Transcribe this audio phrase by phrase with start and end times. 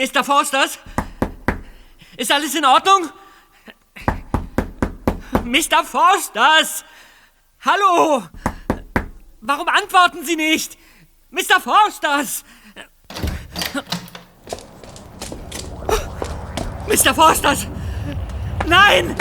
[0.00, 0.24] Mr.
[0.24, 0.78] Forsters?
[2.16, 3.10] Ist alles in Ordnung?
[5.44, 5.84] Mr.
[5.84, 6.86] Forsters!
[7.60, 8.22] Hallo!
[9.42, 10.78] Warum antworten Sie nicht?
[11.28, 11.60] Mr.
[11.60, 12.44] Forsters!
[16.88, 17.14] Mr.
[17.14, 17.66] Forsters!
[18.66, 19.14] Nein!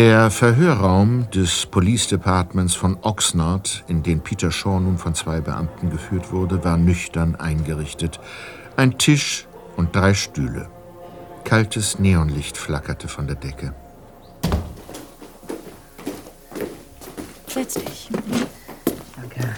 [0.00, 5.90] Der Verhörraum des Police Departments von Oxnard, in den Peter Shaw nun von zwei Beamten
[5.90, 8.18] geführt wurde, war nüchtern eingerichtet.
[8.78, 10.70] Ein Tisch und drei Stühle.
[11.44, 13.74] Kaltes Neonlicht flackerte von der Decke.
[17.46, 18.08] Setz dich.
[19.16, 19.54] Danke.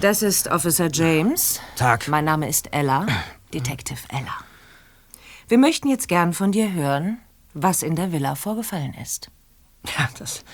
[0.00, 1.60] Das ist Officer James.
[1.74, 2.06] Tag.
[2.06, 3.06] Mein Name ist Ella,
[3.52, 4.36] Detective Ella.
[5.48, 7.18] Wir möchten jetzt gern von dir hören,
[7.56, 9.30] was in der Villa vorgefallen ist.
[9.98, 10.44] Ja, das.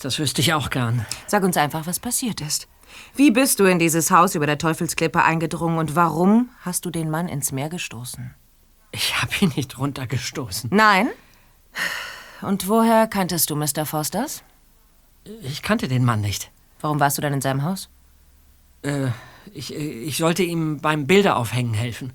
[0.00, 1.04] Das wüsste ich auch gern.
[1.26, 2.68] Sag uns einfach, was passiert ist.
[3.14, 7.10] Wie bist du in dieses Haus über der Teufelsklippe eingedrungen und warum hast du den
[7.10, 8.34] Mann ins Meer gestoßen?
[8.92, 10.70] Ich habe ihn nicht runtergestoßen.
[10.72, 11.08] Nein?
[12.40, 13.84] Und woher kanntest du Mr.
[13.84, 14.44] Fosters?
[15.42, 16.50] Ich kannte den Mann nicht.
[16.80, 17.88] Warum warst du dann in seinem Haus?
[18.82, 19.08] Äh,
[19.52, 22.12] ich, ich sollte ihm beim Bilderaufhängen helfen.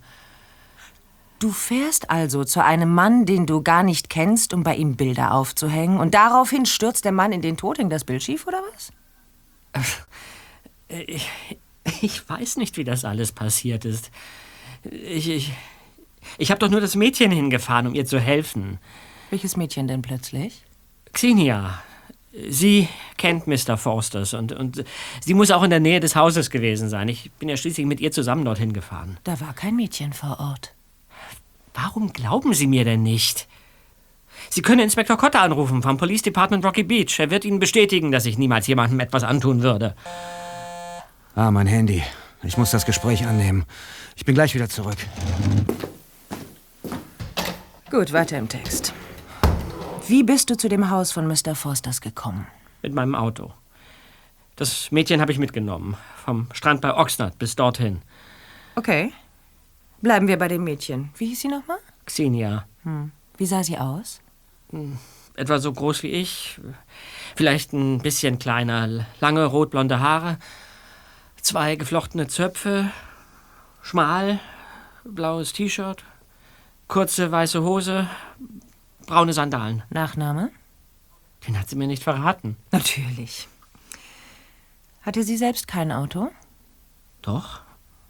[1.41, 5.33] Du fährst also zu einem Mann, den du gar nicht kennst, um bei ihm Bilder
[5.33, 8.93] aufzuhängen, und daraufhin stürzt der Mann in den Tod, hängt das Bild schief, oder was?
[10.87, 11.27] Ich,
[12.01, 14.11] ich weiß nicht, wie das alles passiert ist.
[14.83, 15.51] Ich, ich,
[16.37, 18.77] ich habe doch nur das Mädchen hingefahren, um ihr zu helfen.
[19.31, 20.61] Welches Mädchen denn plötzlich?
[21.11, 21.81] Xenia.
[22.49, 22.87] Sie
[23.17, 23.77] kennt Mr.
[23.77, 24.83] Forsters und, und
[25.21, 27.09] sie muss auch in der Nähe des Hauses gewesen sein.
[27.09, 29.17] Ich bin ja schließlich mit ihr zusammen dorthin gefahren.
[29.23, 30.75] Da war kein Mädchen vor Ort.
[31.73, 33.47] Warum glauben Sie mir denn nicht?
[34.49, 37.19] Sie können Inspektor Cotter anrufen vom Police Department Rocky Beach.
[37.19, 39.95] Er wird Ihnen bestätigen, dass ich niemals jemandem etwas antun würde.
[41.35, 42.03] Ah, mein Handy.
[42.43, 43.65] Ich muss das Gespräch annehmen.
[44.15, 44.97] Ich bin gleich wieder zurück.
[47.89, 48.93] Gut, weiter im Text.
[50.07, 51.55] Wie bist du zu dem Haus von Mr.
[51.55, 52.47] Forsters gekommen?
[52.81, 53.53] Mit meinem Auto.
[54.55, 55.95] Das Mädchen habe ich mitgenommen.
[56.25, 58.01] Vom Strand bei Oxnard bis dorthin.
[58.75, 59.13] Okay.
[60.01, 61.11] Bleiben wir bei dem Mädchen.
[61.17, 61.77] Wie hieß sie nochmal?
[62.05, 62.65] Xenia.
[62.83, 63.11] Hm.
[63.37, 64.21] Wie sah sie aus?
[64.71, 64.97] Hm,
[65.35, 66.59] etwa so groß wie ich.
[67.35, 69.05] Vielleicht ein bisschen kleiner.
[69.19, 70.37] Lange rotblonde Haare.
[71.41, 72.91] Zwei geflochtene Zöpfe.
[73.81, 74.39] Schmal.
[75.03, 76.03] Blaues T-Shirt.
[76.87, 78.07] Kurze weiße Hose.
[79.05, 79.83] Braune Sandalen.
[79.89, 80.51] Nachname?
[81.47, 82.57] Den hat sie mir nicht verraten.
[82.71, 83.47] Natürlich.
[85.01, 86.29] Hatte sie selbst kein Auto?
[87.21, 87.61] Doch.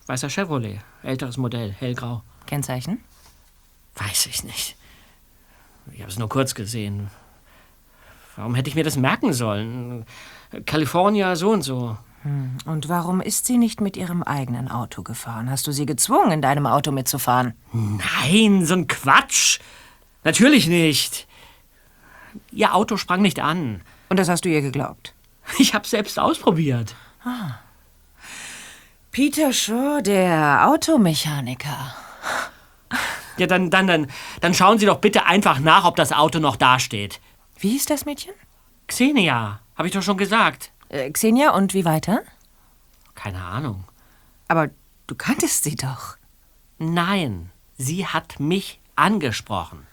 [0.07, 0.79] Weißer Chevrolet.
[1.03, 1.71] Älteres Modell.
[1.71, 2.23] Hellgrau.
[2.45, 3.03] Kennzeichen?
[3.95, 4.75] Weiß ich nicht.
[5.91, 7.09] Ich habe es nur kurz gesehen.
[8.35, 10.05] Warum hätte ich mir das merken sollen?
[10.65, 11.97] California so und so.
[12.23, 12.57] Hm.
[12.65, 15.49] Und warum ist sie nicht mit ihrem eigenen Auto gefahren?
[15.49, 17.53] Hast du sie gezwungen, in deinem Auto mitzufahren?
[17.73, 19.59] Nein, so ein Quatsch.
[20.23, 21.27] Natürlich nicht.
[22.51, 23.81] Ihr Auto sprang nicht an.
[24.09, 25.13] Und das hast du ihr geglaubt?
[25.57, 26.95] Ich hab's selbst ausprobiert.
[27.25, 27.55] Ah.
[29.11, 31.95] Peter Shaw, der Automechaniker.
[33.37, 34.07] Ja, dann, dann, dann,
[34.39, 37.19] dann schauen Sie doch bitte einfach nach, ob das Auto noch dasteht.
[37.59, 38.33] Wie hieß das Mädchen?
[38.87, 40.71] Xenia, habe ich doch schon gesagt.
[40.87, 42.21] Äh, Xenia, und wie weiter?
[43.13, 43.83] Keine Ahnung.
[44.47, 44.69] Aber
[45.07, 46.15] du kanntest sie doch.
[46.77, 49.85] Nein, sie hat mich angesprochen.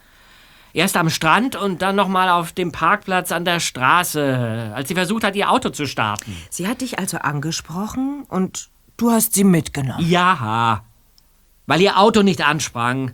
[0.73, 5.25] Erst am Strand und dann nochmal auf dem Parkplatz an der Straße, als sie versucht
[5.25, 6.37] hat, ihr Auto zu starten.
[6.50, 8.69] Sie hat dich also angesprochen und
[8.99, 10.06] du hast sie mitgenommen?
[10.06, 10.85] Ja,
[11.67, 13.12] weil ihr Auto nicht ansprang.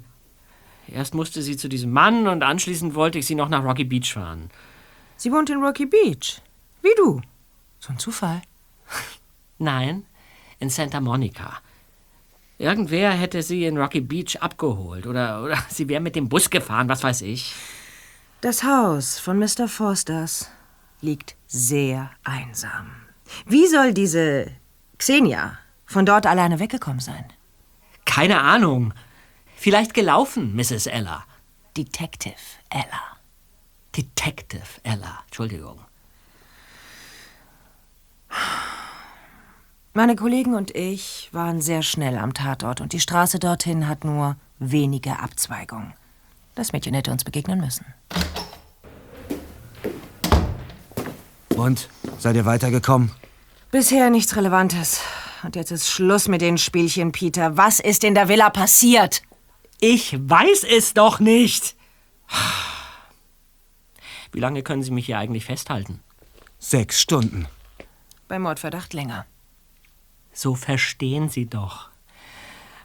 [0.89, 4.13] Erst musste sie zu diesem Mann und anschließend wollte ich sie noch nach Rocky Beach
[4.13, 4.51] fahren.
[5.17, 6.43] Sie wohnt in Rocky Beach.
[6.83, 7.23] Wie du.
[7.79, 8.43] So ein Zufall.
[9.59, 10.05] Nein,
[10.59, 11.59] in Santa Monica.
[12.59, 16.89] Irgendwer hätte sie in Rocky Beach abgeholt oder, oder sie wäre mit dem Bus gefahren,
[16.89, 17.55] was weiß ich.
[18.41, 19.69] Das Haus von Mr.
[19.69, 20.51] Forsters
[21.01, 22.91] liegt sehr einsam.
[23.47, 24.51] Wie soll diese
[24.99, 27.25] Xenia von dort alleine weggekommen sein?
[28.05, 28.93] Keine Ahnung.
[29.57, 30.87] Vielleicht gelaufen, Mrs.
[30.87, 31.25] Ella.
[31.77, 32.35] Detective
[32.71, 33.19] Ella.
[33.97, 35.81] Detective Ella, Entschuldigung.
[39.93, 44.37] Meine Kollegen und ich waren sehr schnell am Tatort und die Straße dorthin hat nur
[44.59, 45.95] wenige Abzweigungen.
[46.57, 47.87] Das Mädchen hätte uns begegnen müssen.
[51.57, 51.89] Und?
[52.19, 53.11] Seid ihr weitergekommen?
[53.71, 55.01] Bisher nichts Relevantes.
[55.45, 57.57] Und jetzt ist Schluss mit den Spielchen, Peter.
[57.57, 59.23] Was ist in der Villa passiert?
[59.79, 61.77] Ich weiß es doch nicht.
[64.33, 66.01] Wie lange können Sie mich hier eigentlich festhalten?
[66.59, 67.47] Sechs Stunden.
[68.27, 69.27] Bei Mordverdacht länger.
[70.33, 71.91] So verstehen Sie doch.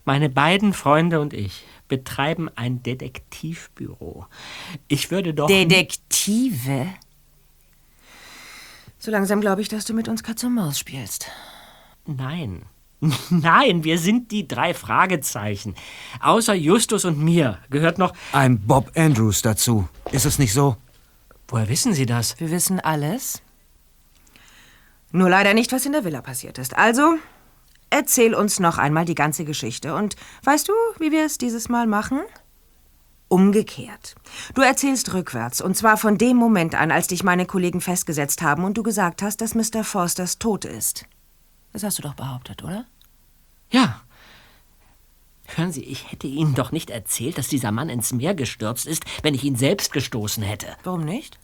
[0.03, 4.25] Meine beiden Freunde und ich betreiben ein Detektivbüro.
[4.89, 5.47] Ich würde doch.
[5.47, 6.87] Detektive?
[8.99, 11.31] So langsam glaube ich, dass du mit uns Katz und Maus spielst.
[12.17, 12.63] Nein.
[13.29, 15.75] Nein, wir sind die drei Fragezeichen.
[16.19, 18.13] Außer Justus und mir gehört noch.
[18.33, 19.87] Ein Bob Andrews dazu.
[20.11, 20.75] Ist es nicht so?
[21.47, 22.39] Woher wissen Sie das?
[22.39, 23.41] Wir wissen alles.
[25.11, 26.75] Nur leider nicht, was in der Villa passiert ist.
[26.77, 27.15] Also,
[27.89, 29.95] erzähl uns noch einmal die ganze Geschichte.
[29.95, 32.19] Und weißt du, wie wir es dieses Mal machen?
[33.27, 34.15] Umgekehrt.
[34.55, 38.63] Du erzählst rückwärts, und zwar von dem Moment an, als dich meine Kollegen festgesetzt haben
[38.63, 39.83] und du gesagt hast, dass Mr.
[39.83, 41.05] Forsters tot ist.
[41.73, 42.85] Das hast du doch behauptet, oder?
[43.71, 44.01] Ja.
[45.45, 49.03] Hören Sie, ich hätte Ihnen doch nicht erzählt, dass dieser Mann ins Meer gestürzt ist,
[49.23, 50.67] wenn ich ihn selbst gestoßen hätte.
[50.83, 51.39] Warum nicht?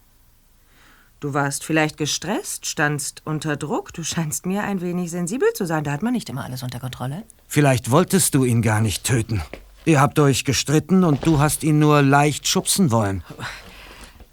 [1.19, 3.93] Du warst vielleicht gestresst, standst unter Druck.
[3.93, 5.83] Du scheinst mir ein wenig sensibel zu sein.
[5.83, 7.23] Da hat man nicht immer alles unter Kontrolle.
[7.47, 9.41] Vielleicht wolltest du ihn gar nicht töten.
[9.85, 13.23] Ihr habt euch gestritten und du hast ihn nur leicht schubsen wollen.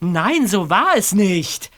[0.00, 1.70] Nein, so war es nicht.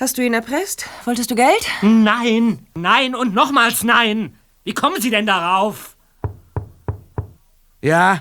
[0.00, 0.88] Hast du ihn erpresst?
[1.06, 1.66] Wolltest du Geld?
[1.82, 4.32] Nein, nein und nochmals nein.
[4.62, 5.96] Wie kommen Sie denn darauf?
[7.82, 8.20] Ja?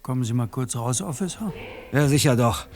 [0.00, 1.52] Kommen Sie mal kurz raus, Officer.
[1.92, 2.66] Ja, sicher doch.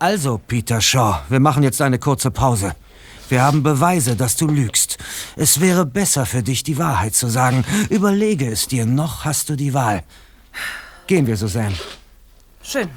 [0.00, 2.74] Also, Peter Shaw, wir machen jetzt eine kurze Pause.
[3.28, 4.98] Wir haben Beweise, dass du lügst.
[5.36, 7.64] Es wäre besser für dich, die Wahrheit zu sagen.
[7.88, 10.02] Überlege es dir, noch hast du die Wahl.
[11.06, 11.76] Gehen wir, Susanne.
[12.64, 12.88] Schön.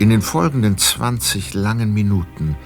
[0.00, 2.56] In den folgenden 20 langen Minuten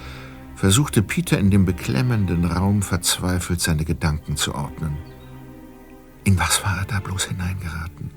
[0.54, 4.98] versuchte Peter in dem beklemmenden Raum verzweifelt seine Gedanken zu ordnen.
[6.24, 8.10] In was war er da bloß hineingeraten?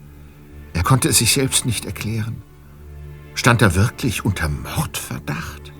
[0.74, 2.44] Er konnte es sich selbst nicht erklären.
[3.36, 5.72] Stand er wirklich unter Mordverdacht?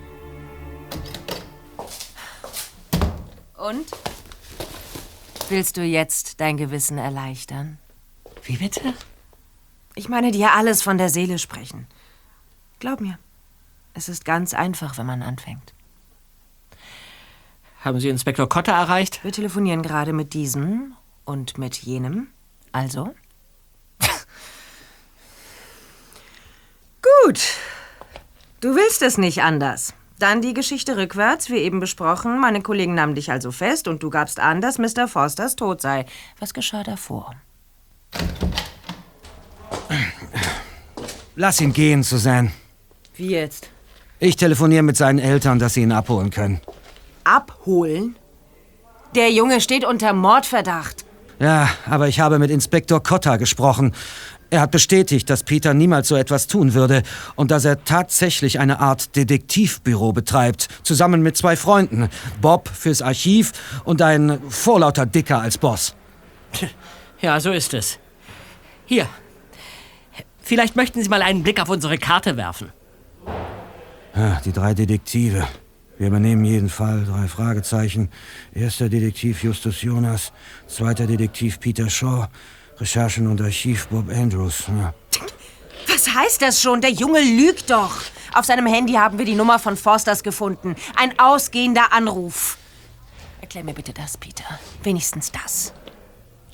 [3.58, 3.86] Und?
[5.50, 7.76] Willst du jetzt dein Gewissen erleichtern?
[8.44, 8.94] Wie bitte?
[9.94, 11.86] Ich meine, dir alles von der Seele sprechen.
[12.78, 13.18] Glaub mir,
[13.96, 15.72] es ist ganz einfach, wenn man anfängt.
[17.80, 19.24] Haben Sie Inspektor Cotter erreicht?
[19.24, 20.94] Wir telefonieren gerade mit diesem
[21.24, 22.28] und mit jenem.
[22.72, 23.14] Also?
[27.24, 27.40] Gut.
[28.60, 29.94] Du willst es nicht anders.
[30.18, 32.38] Dann die Geschichte rückwärts, wie eben besprochen.
[32.40, 35.08] Meine Kollegen nahmen dich also fest und du gabst an, dass Mr.
[35.08, 36.06] Forsters tot sei.
[36.38, 37.34] Was geschah davor?
[41.34, 42.50] Lass ihn gehen, Susanne.
[43.14, 43.70] Wie jetzt?
[44.18, 46.60] Ich telefoniere mit seinen Eltern, dass sie ihn abholen können.
[47.24, 48.16] Abholen?
[49.14, 51.04] Der Junge steht unter Mordverdacht.
[51.38, 53.94] Ja, aber ich habe mit Inspektor Cotta gesprochen.
[54.48, 57.02] Er hat bestätigt, dass Peter niemals so etwas tun würde
[57.34, 62.08] und dass er tatsächlich eine Art Detektivbüro betreibt, zusammen mit zwei Freunden.
[62.40, 63.52] Bob fürs Archiv
[63.84, 65.94] und ein vorlauter Dicker als Boss.
[67.20, 67.98] Ja, so ist es.
[68.86, 69.08] Hier.
[70.40, 72.72] Vielleicht möchten Sie mal einen Blick auf unsere Karte werfen.
[74.16, 75.46] Ja, die drei Detektive.
[75.98, 77.04] Wir übernehmen jeden Fall.
[77.04, 78.10] Drei Fragezeichen.
[78.54, 80.32] Erster Detektiv Justus Jonas.
[80.66, 82.28] Zweiter Detektiv Peter Shaw.
[82.78, 84.64] Recherchen und Archiv Bob Andrews.
[84.68, 84.94] Ja.
[85.88, 86.80] Was heißt das schon?
[86.80, 88.00] Der Junge lügt doch.
[88.34, 90.76] Auf seinem Handy haben wir die Nummer von Forsters gefunden.
[90.96, 92.56] Ein ausgehender Anruf.
[93.40, 94.44] Erklär mir bitte das, Peter.
[94.82, 95.74] Wenigstens das.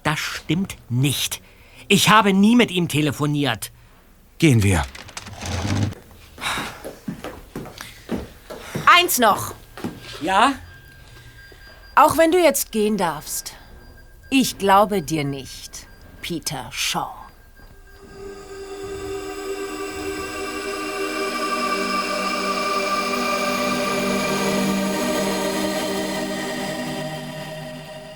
[0.02, 1.40] Das stimmt nicht.
[1.88, 3.71] Ich habe nie mit ihm telefoniert.
[4.38, 4.85] Gehen wir.
[8.94, 9.54] Eins noch.
[10.20, 10.52] Ja?
[11.94, 13.54] Auch wenn du jetzt gehen darfst.
[14.28, 15.87] Ich glaube dir nicht,
[16.20, 17.11] Peter Shaw.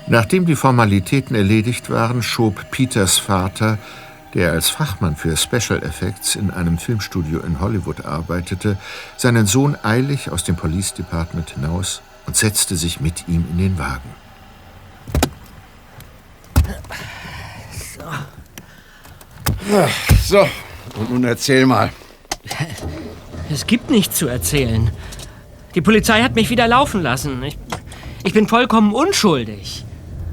[0.08, 3.78] Nachdem die Formalitäten erledigt waren, schob Peters Vater
[4.36, 8.76] der als Fachmann für Special Effects in einem Filmstudio in Hollywood arbeitete,
[9.16, 13.78] seinen Sohn eilig aus dem Police Department hinaus und setzte sich mit ihm in den
[13.78, 14.10] Wagen.
[20.22, 20.46] So,
[20.96, 21.90] und nun erzähl mal.
[23.50, 24.90] Es gibt nichts zu erzählen.
[25.74, 27.42] Die Polizei hat mich wieder laufen lassen.
[27.42, 27.56] Ich,
[28.22, 29.82] ich bin vollkommen unschuldig.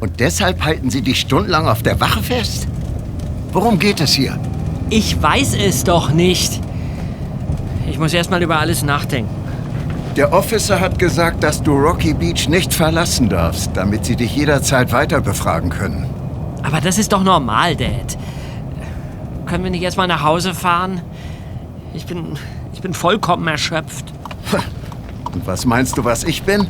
[0.01, 2.67] Und deshalb halten sie dich stundenlang auf der Wache fest?
[3.53, 4.39] Worum geht es hier?
[4.89, 6.59] Ich weiß es doch nicht.
[7.87, 9.29] Ich muss erst mal über alles nachdenken.
[10.15, 14.91] Der Officer hat gesagt, dass du Rocky Beach nicht verlassen darfst, damit sie dich jederzeit
[14.91, 16.09] weiter befragen können.
[16.63, 18.17] Aber das ist doch normal, Dad.
[19.45, 21.01] Können wir nicht erst mal nach Hause fahren?
[21.93, 22.39] Ich bin,
[22.73, 24.05] ich bin vollkommen erschöpft.
[25.31, 26.67] Und was meinst du, was ich bin?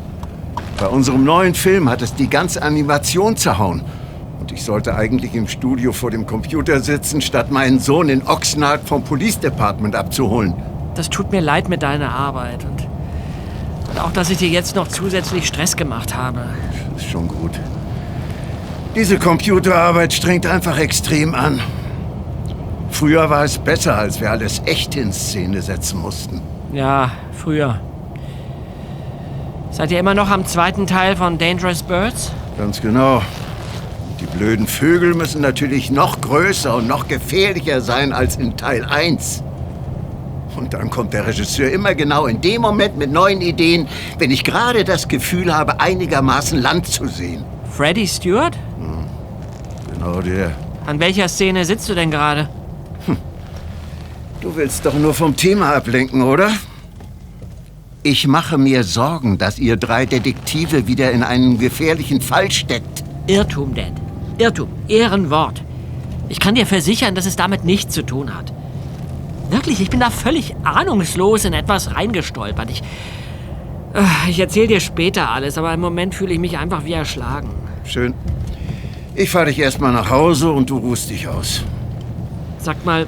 [0.78, 3.84] Bei unserem neuen Film hat es die ganze Animation zerhauen.
[4.54, 9.04] Ich sollte eigentlich im Studio vor dem Computer sitzen, statt meinen Sohn in Oxnard vom
[9.04, 10.54] Police Department abzuholen.
[10.94, 12.88] Das tut mir leid mit deiner Arbeit und,
[13.90, 16.42] und auch, dass ich dir jetzt noch zusätzlich Stress gemacht habe.
[16.96, 17.60] Ist schon gut.
[18.96, 21.60] Diese Computerarbeit strengt einfach extrem an.
[22.92, 26.42] Früher war es besser, als wir alles echt in Szene setzen mussten.
[26.72, 27.80] Ja, früher.
[29.72, 32.32] Seid ihr immer noch am zweiten Teil von Dangerous Birds?
[32.60, 33.24] Ganz genau.
[34.34, 39.44] Die blöden Vögel müssen natürlich noch größer und noch gefährlicher sein als in Teil 1.
[40.56, 43.88] Und dann kommt der Regisseur immer genau in dem Moment mit neuen Ideen,
[44.18, 47.44] wenn ich gerade das Gefühl habe, einigermaßen Land zu sehen.
[47.72, 48.58] Freddie Stewart?
[49.94, 50.52] Genau der.
[50.86, 52.50] An welcher Szene sitzt du denn gerade?
[54.42, 56.52] Du willst doch nur vom Thema ablenken, oder?
[58.02, 63.04] Ich mache mir Sorgen, dass ihr drei Detektive wieder in einen gefährlichen Fall steckt.
[63.28, 64.03] Irrtum, Dad.
[64.38, 64.70] Irrtum.
[64.88, 65.62] Ehrenwort.
[66.30, 68.54] Ich kann dir versichern, dass es damit nichts zu tun hat.
[69.50, 72.72] Wirklich, ich bin da völlig ahnungslos in etwas reingestolpert.
[72.72, 72.82] Ich,
[73.94, 77.50] äh, ich erzähle dir später alles, aber im Moment fühle ich mich einfach wie erschlagen.
[77.86, 78.14] Schön.
[79.16, 81.62] Ich fahre dich erstmal nach Hause und du ruhst dich aus.
[82.58, 83.06] Sag mal,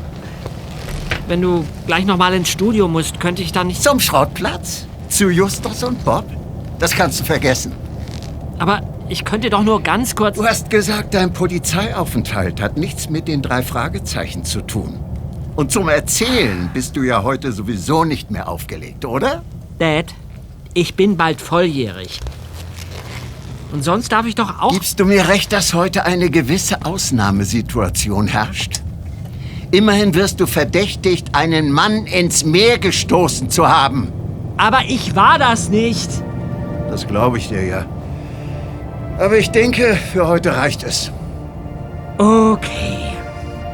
[1.27, 3.82] wenn du gleich noch mal ins Studio musst, könnte ich dann nicht...
[3.82, 4.86] Zum Schrottplatz?
[5.10, 6.25] Zu Justus und Bob?
[6.77, 7.72] Das kannst du vergessen.
[8.60, 10.38] Aber ich könnte doch nur ganz kurz...
[10.38, 15.00] Du hast gesagt, dein Polizeiaufenthalt hat nichts mit den drei Fragezeichen zu tun.
[15.55, 19.43] Und zum Erzählen bist du ja heute sowieso nicht mehr aufgelegt, oder?
[19.79, 20.13] Dad,
[20.74, 22.19] ich bin bald volljährig.
[23.71, 24.71] Und sonst darf ich doch auch...
[24.71, 28.81] Gibst du mir recht, dass heute eine gewisse Ausnahmesituation herrscht?
[29.71, 34.12] Immerhin wirst du verdächtigt, einen Mann ins Meer gestoßen zu haben.
[34.57, 36.09] Aber ich war das nicht.
[36.89, 37.85] Das glaube ich dir ja.
[39.17, 41.12] Aber ich denke, für heute reicht es.
[42.17, 43.13] Okay.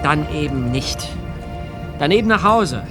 [0.03, 1.07] Dann eben nicht.
[1.99, 2.83] Dann eben nach Hause.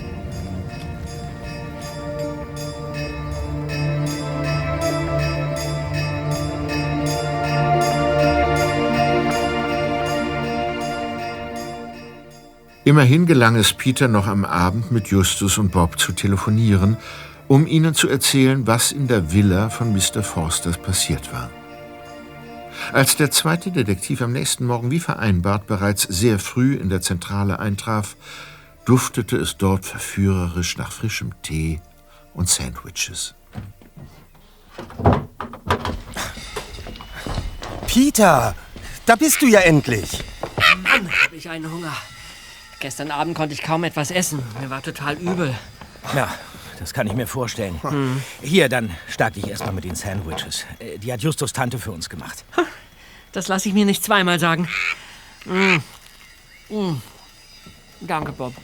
[12.85, 16.97] Immerhin gelang es Peter noch am Abend mit Justus und Bob zu telefonieren,
[17.47, 20.25] um ihnen zu erzählen, was in der Villa von Mr.
[20.25, 21.51] Forsters passiert war.
[22.93, 27.59] Als der zweite Detektiv am nächsten Morgen wie vereinbart bereits sehr früh in der Zentrale
[27.59, 28.17] eintraf,
[28.85, 31.81] duftete es dort verführerisch nach frischem Tee
[32.35, 33.35] und Sandwiches.
[37.87, 38.55] Peter,
[39.07, 40.23] da bist du ja endlich.
[40.83, 41.97] Mann, habe ich einen Hunger.
[42.81, 44.43] Gestern Abend konnte ich kaum etwas essen.
[44.61, 45.55] Mir war total übel.
[46.15, 46.29] Ja,
[46.81, 47.81] das kann ich mir vorstellen.
[48.43, 50.65] Hier, dann starte ich erstmal mit den Sandwiches.
[50.81, 52.45] Äh, Die hat Justus Tante für uns gemacht.
[53.33, 54.67] Das lasse ich mir nicht zweimal sagen.
[55.45, 55.77] Mm.
[56.75, 57.03] Mm.
[58.01, 58.55] Danke, Bob.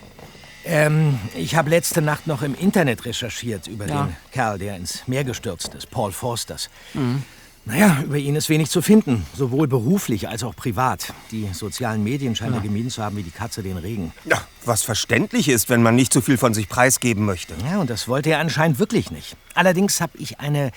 [0.65, 4.05] Ähm, ich habe letzte Nacht noch im Internet recherchiert über Ja.
[4.07, 6.69] den Kerl, der ins Meer gestürzt ist, Paul Forsters.
[7.69, 11.13] Naja, über ihn ist wenig zu finden, sowohl beruflich als auch privat.
[11.33, 14.13] Die sozialen Medien scheinen er gemieden zu haben wie die Katze den Regen.
[14.25, 17.55] Ja, was verständlich ist, wenn man nicht so viel von sich preisgeben möchte.
[17.69, 19.37] Ja, und das wollte er anscheinend wirklich nicht.
[19.55, 20.71] Allerdings habe ich eine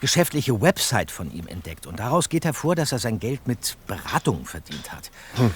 [0.00, 1.84] geschäftliche Website von ihm entdeckt.
[1.84, 5.10] Und daraus geht hervor, dass er sein Geld mit Beratungen verdient hat.
[5.36, 5.50] Äh,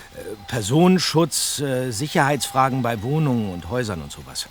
[0.49, 4.49] Personenschutz, äh, Sicherheitsfragen bei Wohnungen und Häusern und sowas.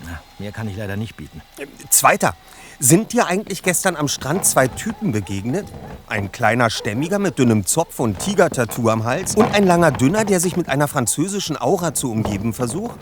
[0.00, 1.40] Na, mehr kann ich leider nicht bieten.
[1.88, 2.34] Zweiter,
[2.78, 5.66] sind dir eigentlich gestern am Strand zwei Typen begegnet?
[6.06, 10.40] Ein kleiner Stämmiger mit dünnem Zopf und Tiger-Tattoo am Hals und ein langer Dünner, der
[10.40, 12.98] sich mit einer französischen Aura zu umgeben versucht?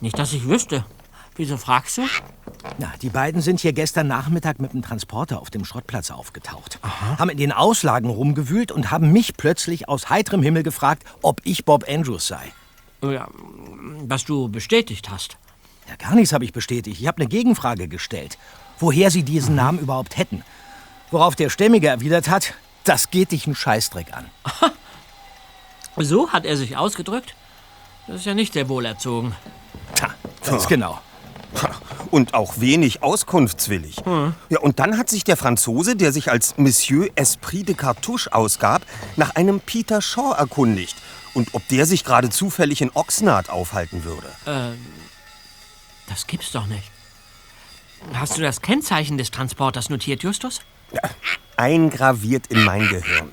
[0.00, 0.84] Nicht, dass ich wüsste.
[1.36, 2.02] Wieso fragst du?
[2.78, 6.78] Na, die beiden sind hier gestern Nachmittag mit dem Transporter auf dem Schrottplatz aufgetaucht.
[6.82, 11.64] Haben in den Auslagen rumgewühlt und haben mich plötzlich aus heiterem Himmel gefragt, ob ich
[11.64, 12.52] Bob Andrews sei.
[13.02, 13.28] Ja,
[14.06, 15.38] was du bestätigt hast.
[15.88, 17.00] Ja, gar nichts habe ich bestätigt.
[17.00, 18.38] Ich habe eine Gegenfrage gestellt,
[18.78, 20.44] woher sie diesen Namen überhaupt hätten.
[21.10, 24.30] Worauf der Stämmige erwidert hat, das geht dich einen Scheißdreck an.
[25.98, 27.34] So hat er sich ausgedrückt?
[28.06, 29.34] Das ist ja nicht sehr wohlerzogen.
[29.94, 30.08] Tja,
[30.44, 30.98] ganz genau.
[32.10, 33.96] Und auch wenig auskunftswillig.
[34.48, 38.82] Ja, und dann hat sich der Franzose, der sich als Monsieur Esprit de Cartouche ausgab,
[39.16, 40.96] nach einem Peter Shaw erkundigt.
[41.34, 44.28] Und ob der sich gerade zufällig in Oxnard aufhalten würde.
[46.08, 46.90] Das gibt's doch nicht.
[48.14, 50.60] Hast du das Kennzeichen des Transporters notiert, Justus?
[51.56, 53.30] Eingraviert in mein Gehirn.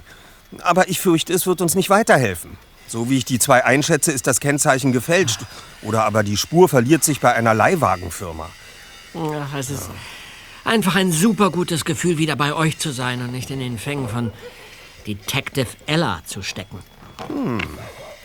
[0.59, 2.57] Aber ich fürchte, es wird uns nicht weiterhelfen.
[2.87, 5.41] So wie ich die zwei einschätze, ist das Kennzeichen gefälscht.
[5.83, 8.49] Oder aber die Spur verliert sich bei einer Leihwagenfirma.
[9.15, 9.89] Ach, es ist
[10.63, 14.09] einfach ein super gutes Gefühl, wieder bei euch zu sein und nicht in den Fängen
[14.09, 14.31] von
[15.07, 16.79] Detective Ella zu stecken.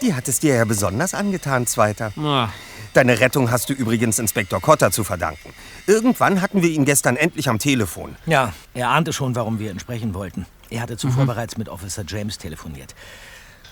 [0.02, 2.12] Die hat es dir ja besonders angetan, Zweiter.
[2.18, 2.48] Ah,
[2.94, 5.52] Deine Rettung hast du übrigens Inspektor Cotter zu verdanken.
[5.88, 8.14] Irgendwann hatten wir ihn gestern endlich am Telefon.
[8.24, 10.46] Ja, er ahnte schon, warum wir ihn sprechen wollten.
[10.70, 12.94] Er hatte zuvor bereits mit Officer James telefoniert.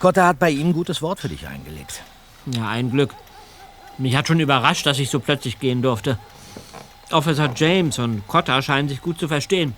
[0.01, 2.03] Cotter hat bei ihm ein gutes Wort für dich eingelegt.
[2.47, 3.15] Ja, ein Glück.
[3.97, 6.19] Mich hat schon überrascht, dass ich so plötzlich gehen durfte.
[7.13, 9.77] Officer James und Cotter scheinen sich gut zu verstehen.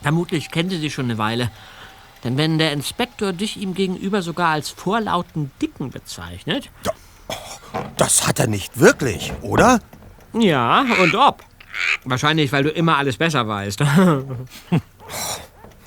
[0.00, 1.50] Vermutlich kennt sie sich schon eine Weile.
[2.24, 6.70] Denn wenn der Inspektor dich ihm gegenüber sogar als vorlauten Dicken bezeichnet.
[7.96, 9.80] Das hat er nicht wirklich, oder?
[10.32, 11.42] Ja, und ob.
[12.04, 13.80] Wahrscheinlich, weil du immer alles besser weißt.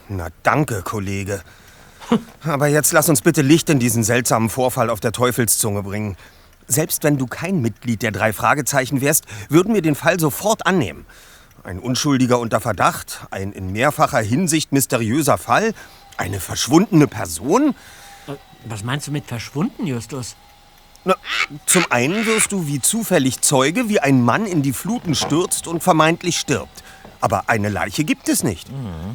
[0.09, 1.41] Na danke, Kollege.
[2.43, 6.17] Aber jetzt lass uns bitte Licht in diesen seltsamen Vorfall auf der Teufelszunge bringen.
[6.67, 11.05] Selbst wenn du kein Mitglied der drei Fragezeichen wärst, würden wir den Fall sofort annehmen.
[11.63, 15.73] Ein Unschuldiger unter Verdacht, ein in mehrfacher Hinsicht mysteriöser Fall,
[16.17, 17.75] eine verschwundene Person.
[18.65, 20.35] Was meinst du mit verschwunden, Justus?
[21.05, 21.15] Na,
[21.65, 25.83] zum einen wirst du wie zufällig Zeuge, wie ein Mann in die Fluten stürzt und
[25.83, 26.81] vermeintlich stirbt.
[27.19, 28.67] Aber eine Leiche gibt es nicht.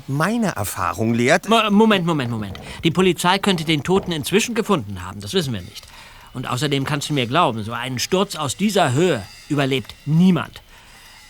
[0.06, 1.48] Meine Erfahrung lehrt.
[1.48, 2.58] Mo- Moment, Moment, Moment.
[2.84, 5.20] Die Polizei könnte den Toten inzwischen gefunden haben.
[5.20, 5.86] Das wissen wir nicht.
[6.32, 10.62] Und außerdem kannst du mir glauben, so einen Sturz aus dieser Höhe überlebt niemand.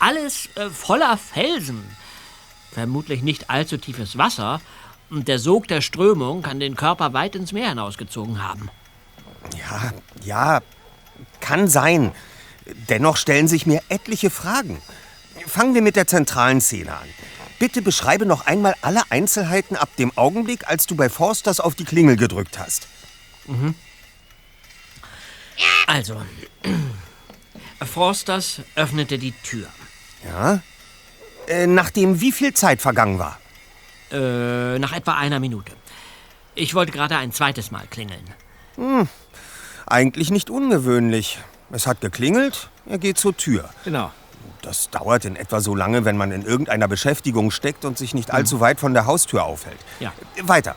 [0.00, 1.82] Alles äh, voller Felsen.
[2.72, 4.60] Vermutlich nicht allzu tiefes Wasser.
[5.10, 8.68] Und der Sog der Strömung kann den Körper weit ins Meer hinausgezogen haben.
[9.56, 9.92] Ja,
[10.24, 10.60] ja,
[11.40, 12.12] kann sein.
[12.88, 14.80] Dennoch stellen sich mir etliche Fragen.
[15.46, 17.08] Fangen wir mit der zentralen Szene an.
[17.58, 21.84] Bitte beschreibe noch einmal alle Einzelheiten ab dem Augenblick, als du bei Forsters auf die
[21.84, 22.86] Klingel gedrückt hast.
[25.86, 26.22] Also,
[27.84, 29.68] Forsters öffnete die Tür.
[30.24, 30.60] Ja?
[31.48, 33.40] Äh, nachdem wie viel Zeit vergangen war?
[34.12, 35.72] Äh, nach etwa einer Minute.
[36.54, 38.24] Ich wollte gerade ein zweites Mal klingeln.
[39.90, 41.38] Eigentlich nicht ungewöhnlich.
[41.70, 43.70] Es hat geklingelt, er geht zur Tür.
[43.84, 44.10] Genau.
[44.60, 48.32] Das dauert in etwa so lange, wenn man in irgendeiner Beschäftigung steckt und sich nicht
[48.32, 49.78] allzu weit von der Haustür aufhält.
[50.00, 50.12] Ja.
[50.42, 50.74] Weiter.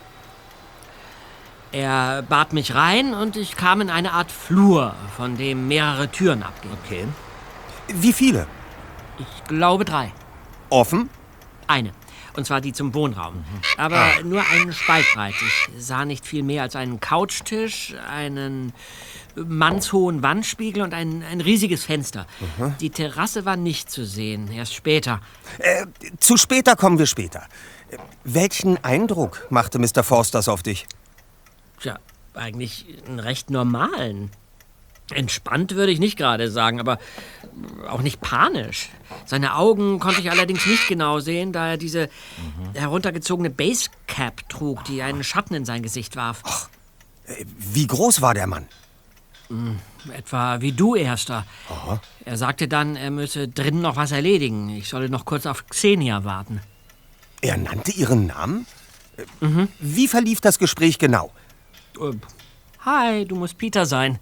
[1.74, 6.44] Er bat mich rein und ich kam in eine Art Flur, von dem mehrere Türen
[6.44, 6.78] abgingen.
[6.86, 7.08] Okay.
[7.88, 8.48] Wie viele?
[9.18, 10.14] Ich glaube drei.
[10.70, 11.10] Offen?
[11.68, 11.92] Eine.
[12.36, 13.44] Und zwar die zum Wohnraum.
[13.78, 15.34] Aber nur einen Spalt breit.
[15.42, 18.74] Ich sah nicht viel mehr als einen Couchtisch, einen
[19.36, 22.26] mannshohen Wandspiegel und ein, ein riesiges Fenster.
[22.80, 25.22] Die Terrasse war nicht zu sehen, erst später.
[25.60, 25.88] Äh,
[26.20, 27.44] zu später kommen wir später.
[28.24, 30.04] Welchen Eindruck machte Mr.
[30.04, 30.86] Forsters auf dich?
[31.80, 32.00] Tja,
[32.34, 34.32] eigentlich einen recht normalen.
[35.14, 36.98] Entspannt würde ich nicht gerade sagen, aber
[37.90, 38.90] auch nicht panisch.
[39.26, 42.10] Seine Augen konnte ich allerdings nicht genau sehen, da er diese
[42.74, 46.70] heruntergezogene Basecap trug, die einen Schatten in sein Gesicht warf.
[47.26, 48.68] Äh, Wie groß war der Mann?
[50.14, 51.46] Etwa wie du, Erster.
[52.24, 54.70] Er sagte dann, er müsse drinnen noch was erledigen.
[54.70, 56.62] Ich solle noch kurz auf Xenia warten.
[57.42, 58.66] Er nannte ihren Namen?
[59.18, 61.32] Äh, Wie verlief das Gespräch genau?
[62.00, 62.14] Äh,
[62.86, 64.20] Hi, du musst Peter sein.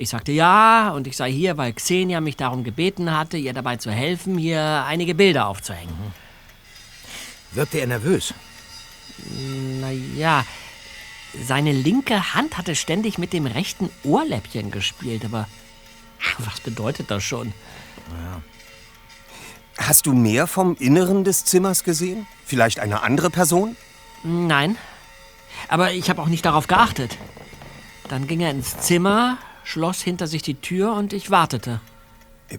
[0.00, 3.76] Ich sagte ja und ich sei hier, weil Xenia mich darum gebeten hatte, ihr dabei
[3.76, 5.92] zu helfen, hier einige Bilder aufzuhängen.
[7.50, 8.32] Wirkte er nervös?
[9.80, 10.46] Na ja,
[11.44, 15.48] seine linke Hand hatte ständig mit dem rechten Ohrläppchen gespielt, aber
[16.38, 17.52] was bedeutet das schon?
[19.78, 22.28] Hast du mehr vom Inneren des Zimmers gesehen?
[22.44, 23.76] Vielleicht eine andere Person?
[24.22, 24.76] Nein,
[25.68, 27.18] aber ich habe auch nicht darauf geachtet.
[28.08, 31.80] Dann ging er ins Zimmer, schloss hinter sich die Tür und ich wartete.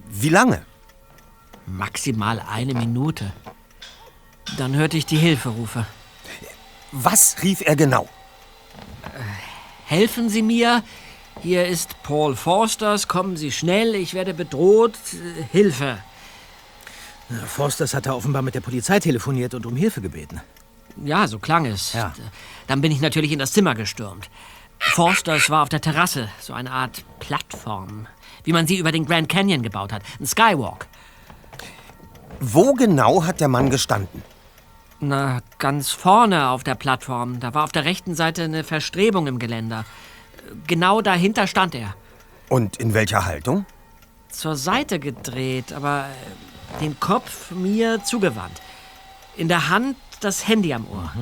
[0.08, 0.64] Wie lange?
[1.66, 3.32] Maximal eine Minute.
[4.56, 5.86] Dann hörte ich die Hilferufe.
[6.92, 8.08] Was rief er genau?
[9.86, 10.84] Helfen Sie mir!
[11.42, 13.08] Hier ist Paul Forsters.
[13.08, 14.94] Kommen Sie schnell, ich werde bedroht.
[15.50, 15.98] Hilfe!
[17.46, 20.40] Forsters hatte offenbar mit der Polizei telefoniert und um Hilfe gebeten.
[21.04, 21.92] Ja, so klang es.
[21.92, 22.12] Ja.
[22.66, 24.28] Dann bin ich natürlich in das Zimmer gestürmt.
[24.80, 28.06] Forsters war auf der Terrasse, so eine Art Plattform,
[28.44, 30.02] wie man sie über den Grand Canyon gebaut hat.
[30.18, 30.86] Ein Skywalk.
[32.40, 34.22] Wo genau hat der Mann gestanden?
[34.98, 37.40] Na, ganz vorne auf der Plattform.
[37.40, 39.84] Da war auf der rechten Seite eine Verstrebung im Geländer.
[40.66, 41.94] Genau dahinter stand er.
[42.48, 43.66] Und in welcher Haltung?
[44.30, 48.60] Zur Seite gedreht, aber äh, den Kopf mir zugewandt.
[49.36, 51.12] In der Hand das Handy am Ohr.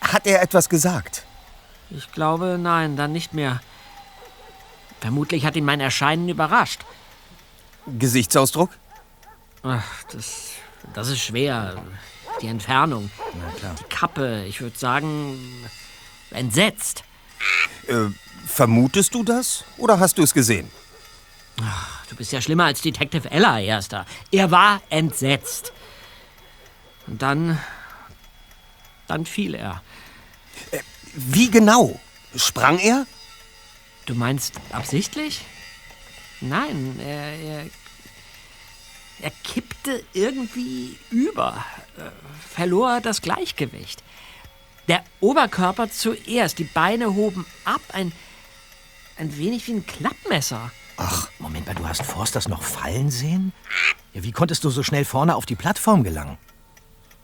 [0.00, 1.25] Hat er etwas gesagt?
[1.90, 3.60] Ich glaube, nein, dann nicht mehr.
[5.00, 6.84] Vermutlich hat ihn mein Erscheinen überrascht.
[7.86, 8.70] Gesichtsausdruck?
[9.62, 10.52] Ach, das,
[10.94, 11.82] das ist schwer.
[12.42, 13.10] Die Entfernung.
[13.80, 15.38] Die Kappe, ich würde sagen,
[16.30, 17.04] entsetzt.
[17.86, 18.10] Äh,
[18.46, 19.64] vermutest du das?
[19.78, 20.70] Oder hast du es gesehen?
[22.08, 24.04] Du bist ja schlimmer als Detective Ella, Erster.
[24.30, 25.72] Er war entsetzt.
[27.06, 27.58] Und dann.
[29.06, 29.82] Dann fiel er.
[31.16, 31.98] Wie genau?
[32.36, 33.06] Sprang er?
[34.04, 35.40] Du meinst absichtlich?
[36.42, 37.66] Nein, er, er,
[39.22, 41.64] er kippte irgendwie über,
[41.96, 42.02] äh,
[42.46, 44.02] verlor das Gleichgewicht.
[44.88, 48.12] Der Oberkörper zuerst, die Beine hoben ab, ein,
[49.16, 50.70] ein wenig wie ein Klappmesser.
[50.98, 53.52] Ach, Moment mal, du hast Forsters noch fallen sehen?
[54.12, 56.36] Ja, wie konntest du so schnell vorne auf die Plattform gelangen?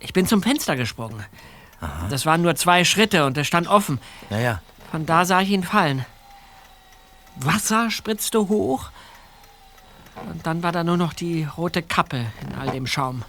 [0.01, 1.25] Ich bin zum Fenster gesprungen.
[2.11, 4.01] Das waren nur zwei Schritte und er stand offen.
[4.31, 6.05] Naja, Von da sah ich ihn fallen.
[7.37, 8.91] Wasser spritzte hoch.
[10.31, 13.23] Und dann war da nur noch die rote Kappe in all dem Schaum.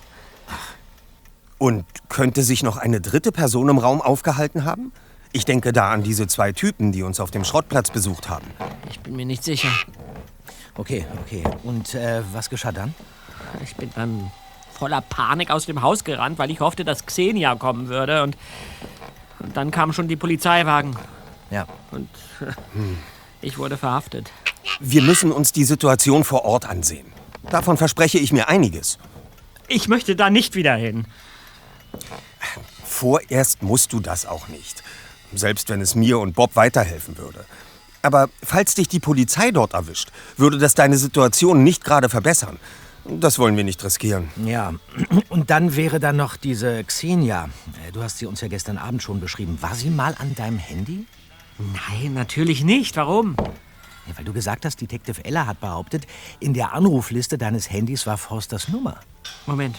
[1.57, 4.91] Und könnte sich noch eine dritte Person im Raum aufgehalten haben?
[5.31, 8.45] Ich denke da an diese zwei Typen, die uns auf dem Schrottplatz besucht haben.
[8.89, 9.69] Ich bin mir nicht sicher.
[10.75, 11.43] okay, okay.
[11.63, 12.93] Und äh, was geschah dann?
[13.63, 14.29] Ich bin dann
[14.73, 18.23] voller Panik aus dem Haus gerannt, weil ich hoffte, dass Xenia kommen würde.
[18.23, 18.37] Und,
[19.39, 20.95] und dann kamen schon die Polizeiwagen.
[21.51, 21.67] Ja.
[21.91, 22.09] Und
[23.41, 24.31] ich wurde verhaftet.
[24.79, 27.05] Wir müssen uns die Situation vor Ort ansehen.
[27.49, 28.97] Davon verspreche ich mir einiges.
[29.67, 31.05] Ich möchte da nicht wieder hin.
[32.83, 34.83] Vorerst musst du das auch nicht.
[35.33, 37.45] Selbst wenn es mir und Bob weiterhelfen würde.
[38.01, 42.59] Aber falls dich die Polizei dort erwischt, würde das deine Situation nicht gerade verbessern.
[43.05, 44.29] Das wollen wir nicht riskieren.
[44.45, 44.73] Ja,
[45.29, 47.49] und dann wäre da noch diese Xenia.
[47.87, 49.57] Äh, Du hast sie uns ja gestern Abend schon beschrieben.
[49.61, 51.05] War sie mal an deinem Handy?
[51.57, 52.95] Nein, natürlich nicht.
[52.95, 53.35] Warum?
[54.07, 56.07] Ja, weil du gesagt hast, Detective Ella hat behauptet,
[56.39, 58.97] in der Anrufliste deines Handys war Forsters Nummer.
[59.45, 59.77] Moment.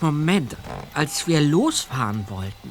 [0.00, 0.56] Moment.
[0.92, 2.70] Als wir losfahren wollten,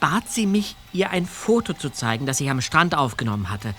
[0.00, 3.74] bat sie mich, ihr ein Foto zu zeigen, das ich am Strand aufgenommen hatte.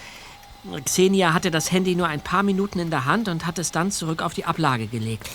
[0.85, 3.91] Xenia hatte das Handy nur ein paar Minuten in der Hand und hat es dann
[3.91, 5.29] zurück auf die Ablage gelegt.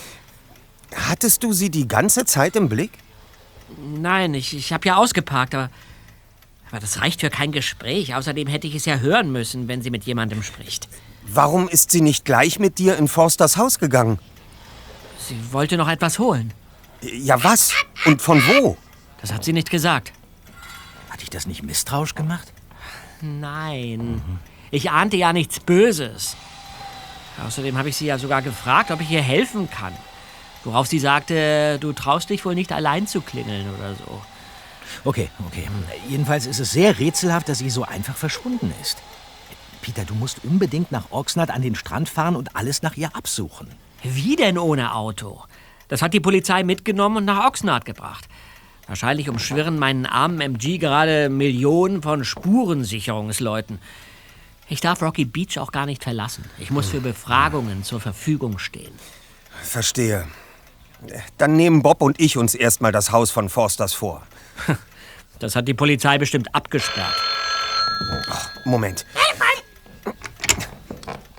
[0.94, 2.92] Hattest du sie die ganze Zeit im Blick?
[3.78, 5.70] Nein, ich, ich habe ja ausgeparkt, aber,
[6.70, 8.14] aber das reicht für kein Gespräch.
[8.14, 10.88] Außerdem hätte ich es ja hören müssen, wenn sie mit jemandem spricht.
[11.26, 14.18] Warum ist sie nicht gleich mit dir in Forsters Haus gegangen?
[15.18, 16.54] Sie wollte noch etwas holen.
[17.02, 17.74] Ja, was?
[18.06, 18.78] Und von wo?
[19.20, 20.12] Das hat sie nicht gesagt.
[21.10, 22.52] Hat dich das nicht misstrauisch gemacht?
[23.20, 24.22] Nein.
[24.70, 26.36] Ich ahnte ja nichts Böses.
[27.44, 29.94] Außerdem habe ich sie ja sogar gefragt, ob ich ihr helfen kann.
[30.64, 34.20] Worauf sie sagte, du traust dich wohl nicht allein zu klingeln oder so.
[35.04, 35.68] Okay, okay.
[36.08, 38.98] Jedenfalls ist es sehr rätselhaft, dass sie so einfach verschwunden ist.
[39.80, 43.68] Peter, du musst unbedingt nach Oxnard an den Strand fahren und alles nach ihr absuchen.
[44.02, 45.44] Wie denn ohne Auto?
[45.88, 48.28] Das hat die Polizei mitgenommen und nach Oxnard gebracht.
[48.86, 53.78] Wahrscheinlich umschwirren meinen armen MG gerade Millionen von Spurensicherungsleuten.
[54.70, 56.44] Ich darf Rocky Beach auch gar nicht verlassen.
[56.58, 58.92] Ich muss für Befragungen zur Verfügung stehen.
[59.62, 60.28] Verstehe.
[61.38, 64.26] Dann nehmen Bob und ich uns erstmal das Haus von Forsters vor.
[65.40, 67.14] Das hat die Polizei bestimmt abgesperrt.
[68.64, 69.06] Moment.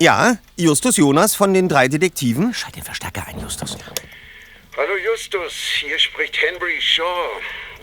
[0.00, 2.54] Ja, Justus Jonas von den drei Detektiven.
[2.54, 3.76] Schalt den Verstärker ein, Justus.
[4.74, 7.04] Hallo Justus, hier spricht Henry Shaw.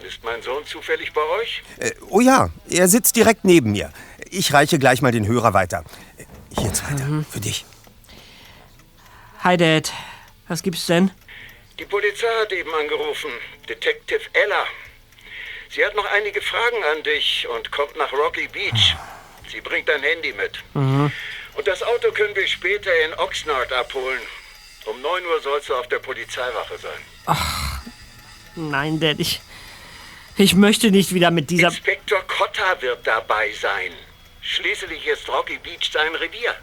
[0.08, 1.62] Ist mein Sohn zufällig bei euch?
[1.78, 3.92] Äh, oh ja, er sitzt direkt neben mir.
[4.32, 5.84] Ich reiche gleich mal den Hörer weiter.
[6.58, 7.66] Hier, zweiter, für dich.
[9.44, 9.92] Hi, Dad.
[10.48, 11.12] Was gibt's denn?
[11.80, 13.30] Die Polizei hat eben angerufen.
[13.70, 14.66] Detective Ella.
[15.70, 18.96] Sie hat noch einige Fragen an dich und kommt nach Rocky Beach.
[19.52, 20.64] Sie bringt dein Handy mit.
[20.74, 24.22] Und das Auto können wir später in Oxnard abholen.
[24.86, 27.02] Um 9 Uhr sollst du auf der Polizeiwache sein.
[27.26, 27.82] Ach,
[28.56, 29.42] nein, Dad, ich,
[30.38, 31.68] ich möchte nicht wieder mit dieser...
[31.68, 33.92] Inspektor Cotta wird dabei sein.
[34.48, 36.56] Schließlich ist Rocky Beach sein Revier.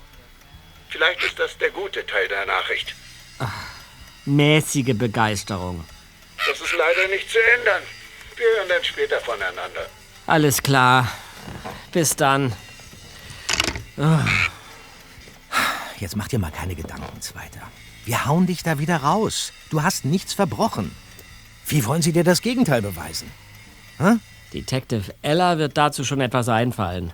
[0.88, 2.94] Vielleicht ist das der gute Teil der Nachricht.
[3.38, 3.52] Ach,
[4.24, 5.84] mäßige Begeisterung.
[6.48, 7.82] Das ist leider nicht zu ändern.
[8.36, 9.86] Wir hören dann später voneinander.
[10.26, 11.12] Alles klar.
[11.92, 12.54] Bis dann.
[13.98, 14.18] Oh.
[15.98, 17.70] Jetzt mach dir mal keine Gedanken, Zweiter.
[18.06, 19.52] Wir hauen dich da wieder raus.
[19.70, 20.96] Du hast nichts verbrochen.
[21.66, 23.30] Wie wollen sie dir das Gegenteil beweisen?
[23.98, 24.16] Hä?
[24.54, 27.12] Detective Ella wird dazu schon etwas einfallen.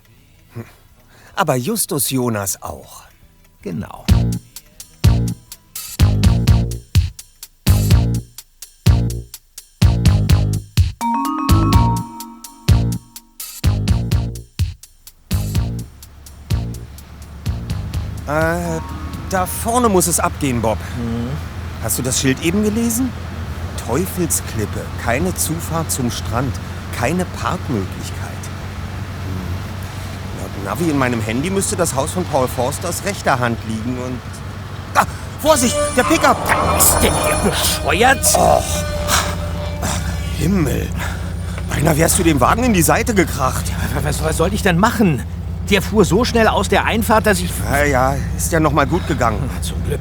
[1.40, 3.04] Aber Justus Jonas auch.
[3.62, 4.04] Genau.
[18.26, 18.80] Äh,
[19.30, 20.76] da vorne muss es abgehen, Bob.
[20.98, 21.30] Mhm.
[21.82, 23.10] Hast du das Schild eben gelesen?
[23.86, 26.54] Teufelsklippe, keine Zufahrt zum Strand,
[26.98, 28.19] keine Parkmöglichkeit.
[30.64, 34.20] Navi in meinem Handy müsste das Haus von Paul Forsters rechter Hand liegen und...
[34.94, 35.04] Ah,
[35.40, 36.36] Vorsicht, der Pickup!
[36.76, 38.26] Ist denn der bescheuert?
[38.36, 38.62] Oh.
[40.38, 40.88] Himmel.
[41.68, 43.64] Beinahe wärst du dem Wagen in die Seite gekracht.
[44.02, 45.22] Was, was soll ich denn machen?
[45.70, 47.50] Der fuhr so schnell aus der Einfahrt, dass ich...
[47.70, 49.48] Ja, ja, ist ja noch mal gut gegangen.
[49.62, 50.00] Zum Glück.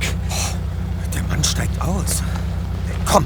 [1.13, 2.23] Der Mann steigt aus.
[3.05, 3.25] Komm.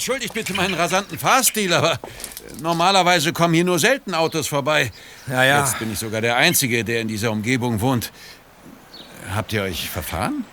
[0.00, 1.98] Entschuldigt bitte meinen rasanten Fahrstil, aber
[2.62, 4.90] normalerweise kommen hier nur selten Autos vorbei.
[5.26, 5.60] Ja, ja.
[5.60, 8.10] Jetzt bin ich sogar der Einzige, der in dieser Umgebung wohnt.
[9.34, 10.46] Habt ihr euch verfahren?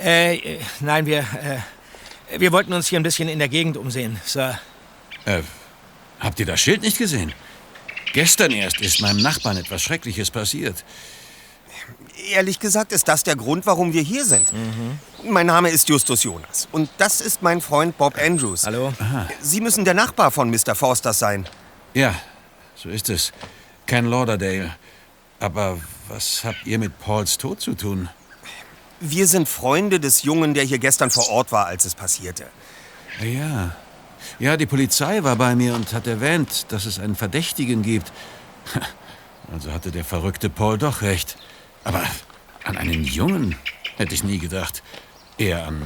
[0.00, 4.20] Äh, äh, nein, wir, äh, wir wollten uns hier ein bisschen in der Gegend umsehen,
[4.24, 4.58] Sir.
[5.26, 5.42] Äh,
[6.18, 7.32] habt ihr das Schild nicht gesehen?
[8.14, 10.82] Gestern erst ist meinem Nachbarn etwas Schreckliches passiert.
[12.30, 14.52] Ehrlich gesagt ist das der Grund, warum wir hier sind.
[14.52, 14.98] Mhm.
[15.24, 18.64] Mein Name ist Justus Jonas und das ist mein Freund Bob Andrews.
[18.64, 18.92] Hallo.
[19.40, 20.74] Sie müssen der Nachbar von Mr.
[20.74, 21.48] Forsters sein.
[21.94, 22.14] Ja,
[22.74, 23.32] so ist es.
[23.86, 24.76] Ken Lauderdale.
[25.40, 28.08] Aber was habt ihr mit Pauls Tod zu tun?
[29.00, 32.46] Wir sind Freunde des Jungen, der hier gestern vor Ort war, als es passierte.
[33.20, 33.74] Ja.
[34.38, 38.12] Ja, die Polizei war bei mir und hat erwähnt, dass es einen Verdächtigen gibt.
[39.52, 41.36] Also hatte der verrückte Paul doch recht.
[41.84, 42.02] Aber
[42.64, 43.56] an einen Jungen
[43.96, 44.82] hätte ich nie gedacht.
[45.38, 45.82] Eher an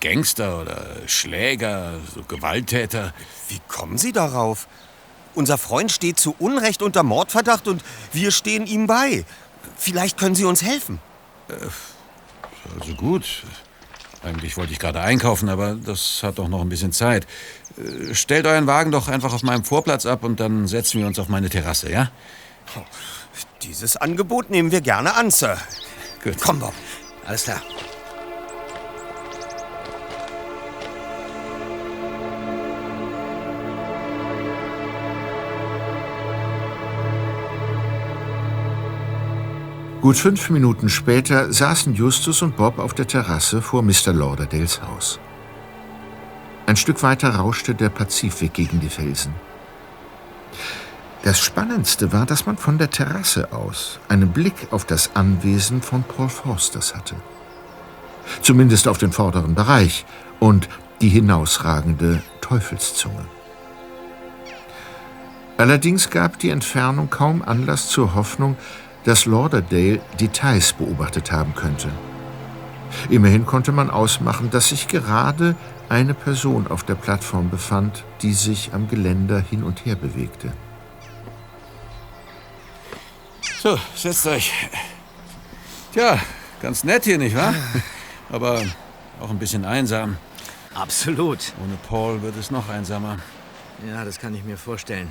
[0.00, 3.12] Gangster oder Schläger, so Gewalttäter.
[3.48, 4.68] Wie kommen Sie darauf?
[5.34, 9.24] Unser Freund steht zu Unrecht unter Mordverdacht und wir stehen ihm bei.
[9.76, 11.00] Vielleicht können Sie uns helfen.
[12.78, 13.44] Also gut.
[14.22, 17.26] Eigentlich wollte ich gerade einkaufen, aber das hat doch noch ein bisschen Zeit.
[17.76, 21.18] Äh, Stellt euren Wagen doch einfach auf meinem Vorplatz ab und dann setzen wir uns
[21.18, 22.10] auf meine Terrasse, ja?
[23.62, 25.58] Dieses Angebot nehmen wir gerne an, Sir.
[26.22, 26.36] Gut.
[26.40, 26.74] Komm, Bob.
[27.26, 27.60] Alles klar.
[40.00, 44.12] Gut fünf Minuten später saßen Justus und Bob auf der Terrasse vor Mr.
[44.12, 45.20] Lauderdales Haus.
[46.66, 49.34] Ein Stück weiter rauschte der Pazifik gegen die Felsen.
[51.28, 56.02] Das Spannendste war, dass man von der Terrasse aus einen Blick auf das Anwesen von
[56.02, 57.16] Paul Forsters hatte.
[58.40, 60.06] Zumindest auf den vorderen Bereich
[60.40, 60.70] und
[61.02, 63.26] die hinausragende Teufelszunge.
[65.58, 68.56] Allerdings gab die Entfernung kaum Anlass zur Hoffnung,
[69.04, 71.90] dass Lauderdale Details beobachtet haben könnte.
[73.10, 75.56] Immerhin konnte man ausmachen, dass sich gerade
[75.90, 80.54] eine Person auf der Plattform befand, die sich am Geländer hin und her bewegte.
[83.62, 84.52] So, setzt euch.
[85.92, 86.18] Tja,
[86.62, 87.54] ganz nett hier, nicht wahr?
[88.30, 88.62] Aber
[89.20, 90.16] auch ein bisschen einsam.
[90.74, 91.52] Absolut.
[91.62, 93.18] Ohne Paul wird es noch einsamer.
[93.86, 95.10] Ja, das kann ich mir vorstellen.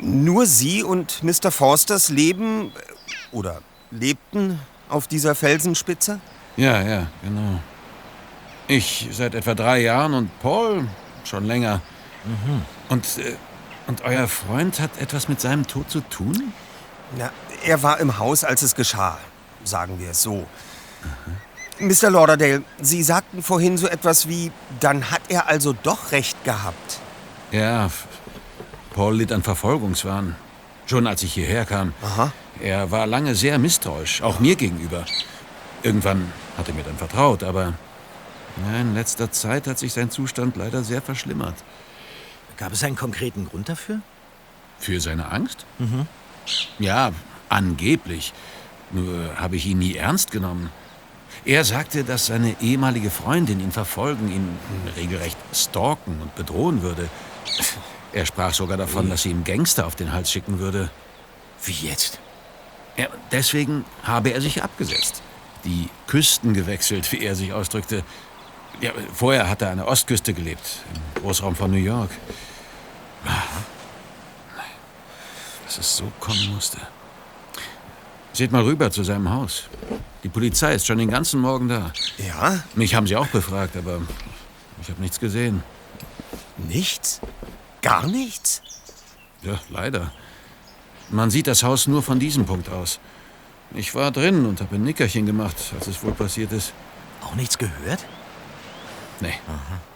[0.00, 1.50] Nur Sie und Mr.
[1.50, 2.72] Forsters leben
[3.32, 3.60] oder
[3.90, 6.20] lebten auf dieser Felsenspitze?
[6.56, 7.60] Ja, ja, genau.
[8.66, 10.88] Ich seit etwa drei Jahren und Paul
[11.24, 11.80] schon länger.
[12.88, 13.36] Und, äh,
[13.86, 16.52] und euer Freund hat etwas mit seinem Tod zu tun?
[17.16, 17.30] Na,
[17.64, 19.18] er war im Haus, als es geschah,
[19.64, 20.46] sagen wir es so.
[21.78, 22.10] Mr.
[22.10, 27.00] Lauderdale, Sie sagten vorhin so etwas wie, dann hat er also doch recht gehabt.
[27.52, 27.88] Ja,
[28.94, 30.36] Paul litt an Verfolgungswahn.
[30.86, 31.94] Schon als ich hierher kam.
[32.02, 32.32] Aha.
[32.60, 35.04] Er war lange sehr misstrauisch, auch mir gegenüber.
[35.82, 37.74] Irgendwann hat er mir dann vertraut, aber
[38.80, 41.54] in letzter Zeit hat sich sein Zustand leider sehr verschlimmert.
[42.56, 44.00] Gab es einen konkreten Grund dafür?
[44.80, 45.64] Für seine Angst?
[45.78, 46.08] Mhm.
[46.78, 47.12] Ja,
[47.48, 48.32] angeblich.
[48.90, 50.70] Nur habe ich ihn nie ernst genommen.
[51.44, 54.58] Er sagte, dass seine ehemalige Freundin ihn verfolgen, ihn
[54.96, 57.08] regelrecht stalken und bedrohen würde.
[58.12, 60.90] Er sprach sogar davon, dass sie ihm Gangster auf den Hals schicken würde.
[61.64, 62.18] Wie jetzt?
[62.96, 65.22] Ja, deswegen habe er sich abgesetzt.
[65.64, 68.02] Die Küsten gewechselt, wie er sich ausdrückte.
[68.80, 72.10] Ja, vorher hat er an der Ostküste gelebt, im Großraum von New York.
[75.68, 76.78] Dass es so kommen musste.
[78.32, 79.64] Seht mal rüber zu seinem Haus.
[80.22, 81.92] Die Polizei ist schon den ganzen Morgen da.
[82.16, 82.64] Ja?
[82.74, 84.00] Mich haben sie auch befragt, aber
[84.80, 85.62] ich habe nichts gesehen.
[86.56, 87.20] Nichts?
[87.82, 88.62] Gar nichts?
[89.42, 90.10] Ja, leider.
[91.10, 92.98] Man sieht das Haus nur von diesem Punkt aus.
[93.74, 96.72] Ich war drin und habe ein Nickerchen gemacht, als es wohl passiert ist.
[97.22, 98.02] Auch nichts gehört?
[99.20, 99.34] Nee,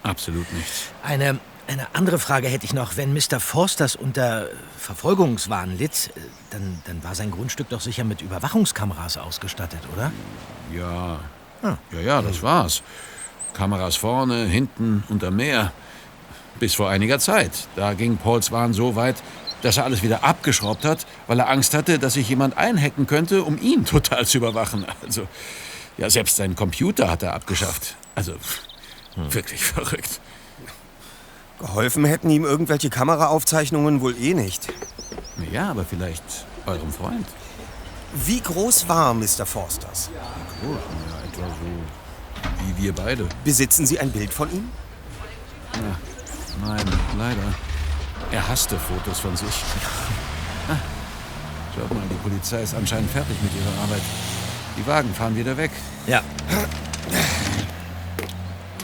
[0.02, 0.88] absolut nichts.
[1.02, 2.96] Eine, eine andere Frage hätte ich noch.
[2.96, 3.40] Wenn Mr.
[3.40, 4.48] Forsters unter
[4.78, 6.20] Verfolgungswahn litt, äh,
[6.50, 10.12] dann, dann war sein Grundstück doch sicher mit Überwachungskameras ausgestattet, oder?
[10.74, 11.20] Ja.
[11.62, 11.76] Ah.
[11.92, 12.82] Ja, ja, das war's.
[13.54, 15.72] Kameras vorne, hinten, unterm Meer.
[16.58, 17.52] Bis vor einiger Zeit.
[17.76, 19.16] Da ging Pauls Wahn so weit,
[19.62, 23.42] dass er alles wieder abgeschraubt hat, weil er Angst hatte, dass sich jemand einhacken könnte,
[23.42, 24.86] um ihn total zu überwachen.
[25.02, 25.26] Also,
[25.98, 27.96] ja, selbst seinen Computer hat er abgeschafft.
[28.14, 28.34] Also,
[29.16, 30.20] wirklich verrückt.
[31.62, 34.66] Geholfen hätten ihm irgendwelche Kameraaufzeichnungen wohl eh nicht.
[35.52, 36.24] Ja, aber vielleicht
[36.66, 37.26] eurem Freund.
[38.26, 39.46] Wie groß war Mr.
[39.46, 40.10] Forsters?
[40.60, 43.28] Groß, ja, etwa so wie wir beide.
[43.44, 44.68] Besitzen Sie ein Bild von ihm?
[45.74, 46.84] Ja, nein,
[47.16, 47.54] leider.
[48.32, 49.48] Er hasste Fotos von sich.
[50.68, 50.76] Ah,
[51.74, 54.00] schaut mal, die Polizei ist anscheinend fertig mit ihrer Arbeit.
[54.78, 55.72] Die Wagen fahren wieder weg.
[56.06, 56.22] Ja.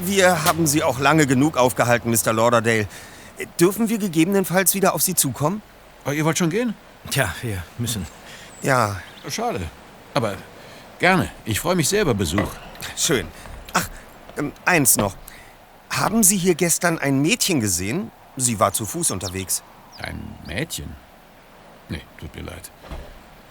[0.05, 2.33] Wir haben Sie auch lange genug aufgehalten, Mr.
[2.33, 2.87] Lauderdale.
[3.61, 5.63] Dürfen wir gegebenenfalls wieder auf Sie zukommen?
[6.07, 6.75] Oh, ihr wollt schon gehen?
[7.11, 8.07] Tja, wir müssen.
[8.63, 8.97] Ja,
[9.29, 9.61] Schade.
[10.15, 10.37] Aber
[10.99, 11.31] gerne.
[11.45, 12.49] Ich freue mich sehr über Besuch.
[12.97, 13.27] schön.
[13.75, 13.89] Ach,
[14.39, 15.15] ähm, eins noch.
[15.91, 18.11] Haben Sie hier gestern ein Mädchen gesehen?
[18.37, 19.63] Sie war zu Fuß unterwegs.
[20.01, 20.95] Ein Mädchen?
[21.89, 22.71] Nee, tut mir leid.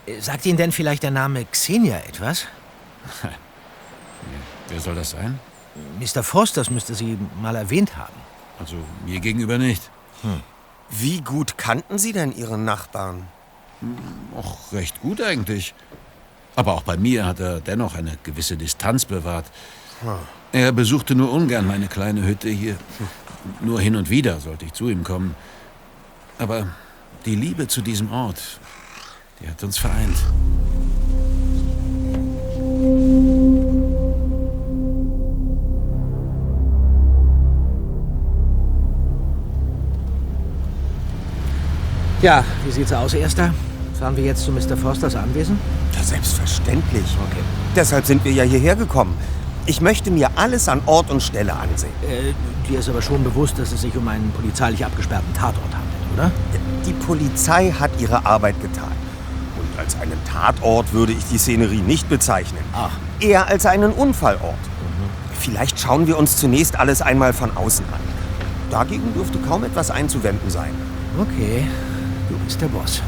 [0.07, 2.45] Äh, Sagt Ihnen denn vielleicht der Name Xenia etwas?
[4.69, 5.39] Wer soll das sein?
[5.99, 6.23] Mr.
[6.23, 8.13] Forsters müsste sie mal erwähnt haben.
[8.59, 9.89] Also mir gegenüber nicht.
[10.89, 13.27] Wie gut kannten Sie denn Ihren Nachbarn?
[14.35, 15.73] Och, recht gut eigentlich.
[16.55, 19.45] Aber auch bei mir hat er dennoch eine gewisse Distanz bewahrt.
[20.51, 22.77] Er besuchte nur ungern meine kleine Hütte hier.
[23.61, 25.35] Nur hin und wieder sollte ich zu ihm kommen.
[26.39, 26.67] Aber
[27.25, 28.59] die Liebe zu diesem Ort,
[29.39, 30.17] die hat uns vereint.
[42.21, 43.53] Ja, wie sieht's aus, Erster?
[43.99, 44.75] Fahren wir jetzt zu Mr.
[44.75, 45.59] Forsters Anwesen?
[45.95, 47.03] Ja, selbstverständlich.
[47.29, 47.43] Okay.
[47.75, 49.15] Deshalb sind wir ja hierher gekommen.
[49.67, 51.91] Ich möchte mir alles an Ort und Stelle ansehen.
[52.03, 52.33] Äh,
[52.67, 56.31] dir ist aber schon bewusst, dass es sich um einen polizeilich abgesperrten Tatort handelt, oder?
[56.85, 58.91] Die Polizei hat ihre Arbeit getan.
[59.59, 62.63] Und als einen Tatort würde ich die Szenerie nicht bezeichnen.
[62.73, 62.91] Ach.
[63.19, 64.55] Eher als einen Unfallort.
[65.39, 67.99] Vielleicht schauen wir uns zunächst alles einmal von außen an.
[68.71, 70.71] Dagegen dürfte kaum etwas einzuwenden sein.
[71.19, 71.65] Okay,
[72.29, 73.01] du bist der Boss.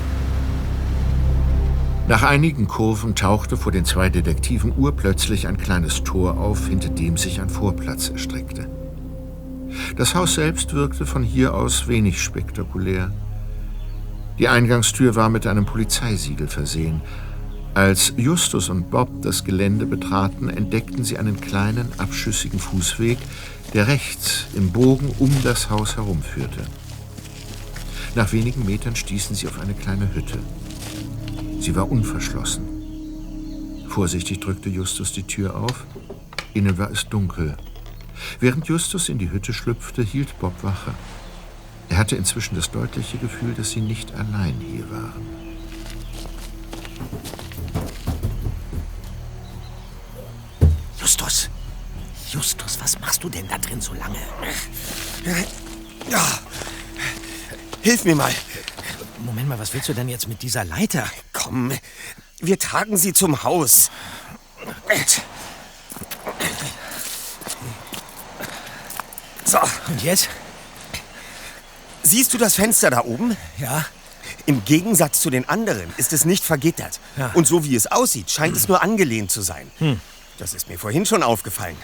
[2.08, 7.18] Nach einigen Kurven tauchte vor den zwei Detektiven urplötzlich ein kleines Tor auf, hinter dem
[7.18, 8.68] sich ein Vorplatz erstreckte.
[9.96, 13.12] Das Haus selbst wirkte von hier aus wenig spektakulär.
[14.40, 17.02] Die Eingangstür war mit einem Polizeisiegel versehen.
[17.76, 23.20] Als Justus und Bob das Gelände betraten, entdeckten sie einen kleinen, abschüssigen Fußweg,
[23.76, 26.62] der rechts im Bogen um das Haus herumführte.
[28.15, 30.39] Nach wenigen Metern stießen sie auf eine kleine Hütte.
[31.60, 32.67] Sie war unverschlossen.
[33.88, 35.86] Vorsichtig drückte Justus die Tür auf.
[36.54, 37.56] Innen war es dunkel.
[38.39, 40.93] Während Justus in die Hütte schlüpfte, hielt Bob Wache.
[41.89, 45.26] Er hatte inzwischen das deutliche Gefühl, dass sie nicht allein hier waren.
[51.00, 51.50] Justus!
[52.31, 54.19] Justus, was machst du denn da drin so lange?
[56.12, 56.40] Ja.
[57.82, 58.34] Hilf mir mal.
[59.19, 61.06] Moment mal, was willst du denn jetzt mit dieser Leiter?
[61.34, 61.71] Komm,
[62.40, 63.90] wir tragen sie zum Haus.
[69.46, 70.30] So, Und jetzt?
[72.04, 73.36] siehst du das Fenster da oben?
[73.58, 73.86] Ja?
[74.46, 77.00] Im Gegensatz zu den anderen ist es nicht vergittert.
[77.17, 77.32] Ja.
[77.34, 79.69] Und so wie es aussieht, scheint es nur angelehnt zu sein.
[80.38, 81.75] Das ist mir vorhin schon aufgefallen.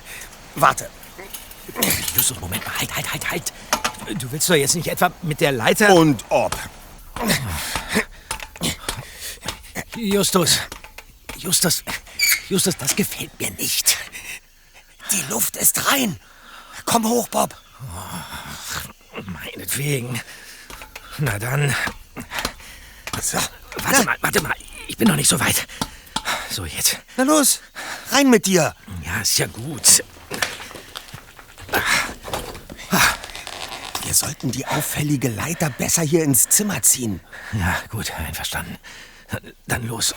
[0.56, 0.90] Warte,
[2.16, 3.54] Justus, Moment mal, halt, halt, halt, halt.
[4.22, 5.94] Du willst doch jetzt nicht etwa mit der Leiter...
[5.96, 6.56] und ob.
[9.96, 10.60] Justus.
[11.38, 11.84] Justus.
[12.50, 13.98] Justus, das gefällt mir nicht.
[15.12, 16.20] Die Luft ist rein.
[16.86, 17.56] Komm hoch, Bob.
[19.26, 20.22] Meinetwegen.
[21.18, 21.76] Na dann.
[23.22, 23.38] So.
[23.78, 24.56] Warte mal, warte mal.
[24.88, 25.68] Ich bin noch nicht so weit.
[26.50, 26.98] So, jetzt.
[27.18, 27.62] Na los,
[28.12, 28.76] rein mit dir.
[29.04, 30.04] Ja, ist ja gut.
[34.16, 37.20] Wir sollten die auffällige Leiter besser hier ins Zimmer ziehen.
[37.52, 38.78] Ja, gut, einverstanden.
[39.68, 40.16] Dann los.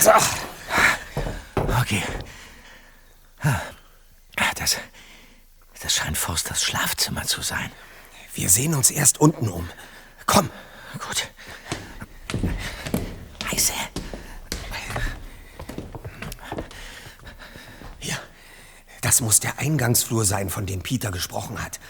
[0.00, 0.10] So.
[1.80, 2.02] Okay.
[4.56, 4.76] Das,
[5.80, 7.72] das scheint Forsters Schlafzimmer zu sein.
[8.34, 9.70] Wir sehen uns erst unten um.
[10.26, 10.50] Komm.
[10.98, 11.30] Gut.
[13.50, 13.72] Leise.
[17.98, 18.18] Hier.
[19.12, 21.80] Das muss der Eingangsflur sein, von dem Peter gesprochen hat.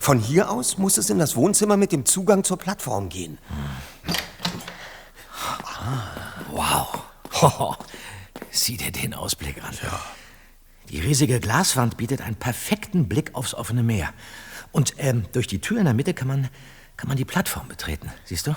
[0.00, 3.38] Von hier aus muss es in das Wohnzimmer mit dem Zugang zur Plattform gehen.
[6.50, 6.98] Wow.
[7.40, 7.76] Hoho.
[8.50, 9.78] Sieh dir den Ausblick an.
[10.88, 14.12] Die riesige Glaswand bietet einen perfekten Blick aufs offene Meer.
[14.72, 16.48] Und ähm, durch die Tür in der Mitte kann man,
[16.96, 18.10] kann man die Plattform betreten.
[18.24, 18.56] Siehst du?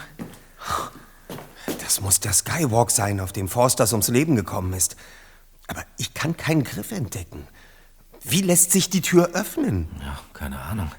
[1.82, 4.96] Das muss der Skywalk sein, auf dem Forsters ums Leben gekommen ist.
[5.68, 7.48] Aber ich kann keinen Griff entdecken.
[8.30, 9.88] Wie lässt sich die Tür öffnen?
[10.02, 10.92] Ja, keine Ahnung.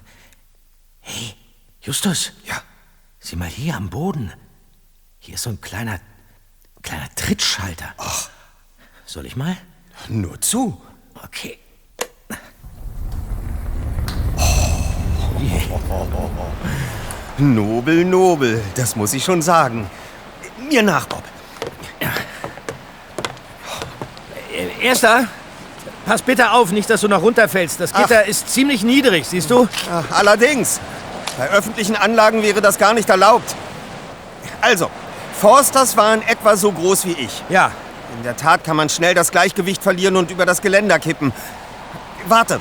[0.99, 1.35] Hey,
[1.81, 2.31] Justus.
[2.45, 2.61] Ja.
[3.19, 4.33] Sieh mal hier am Boden.
[5.19, 5.99] Hier ist so ein kleiner,
[6.81, 7.93] kleiner Trittschalter.
[7.97, 8.29] Ach.
[9.05, 9.55] Soll ich mal?
[10.07, 10.81] Nur zu.
[11.23, 11.59] Okay.
[17.37, 19.89] Nobel, nobel, das muss ich schon sagen.
[20.69, 21.23] Mir nach, Bob.
[24.81, 25.27] Erster,
[26.09, 27.79] pass bitte auf, nicht, dass du noch runterfällst.
[27.79, 29.67] Das Gitter ist ziemlich niedrig, siehst du?
[29.87, 30.79] Ja, allerdings.
[31.37, 33.55] Bei öffentlichen Anlagen wäre das gar nicht erlaubt.
[34.59, 34.89] Also,
[35.39, 37.43] Forsters waren etwa so groß wie ich.
[37.49, 37.71] Ja.
[38.17, 41.31] In der Tat kann man schnell das Gleichgewicht verlieren und über das Geländer kippen.
[42.27, 42.59] Warte,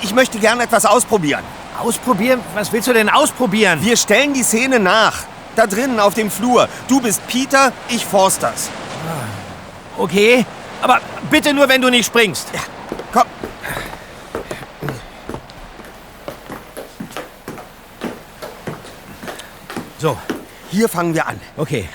[0.00, 1.42] ich möchte gern etwas ausprobieren.
[1.82, 2.40] Ausprobieren?
[2.54, 3.80] Was willst du denn ausprobieren?
[3.82, 5.24] Wir stellen die Szene nach.
[5.56, 6.68] Da drinnen auf dem Flur.
[6.86, 8.70] Du bist Peter, ich Forsters.
[9.98, 10.46] Okay,
[10.80, 12.48] aber bitte nur, wenn du nicht springst.
[12.52, 12.60] Ja,
[20.04, 20.18] So,
[20.70, 21.40] Hier fangen wir an.
[21.56, 21.88] okay.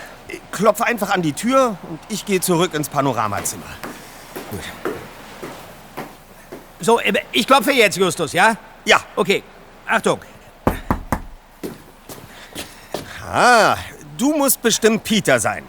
[0.51, 3.67] Klopfe einfach an die Tür und ich gehe zurück ins Panoramazimmer.
[6.79, 8.57] So, äh, ich klopfe jetzt, Justus, ja?
[8.83, 8.99] Ja.
[9.15, 9.43] Okay,
[9.85, 10.21] Achtung.
[13.31, 13.77] Ah,
[14.17, 15.63] du musst bestimmt Peter sein.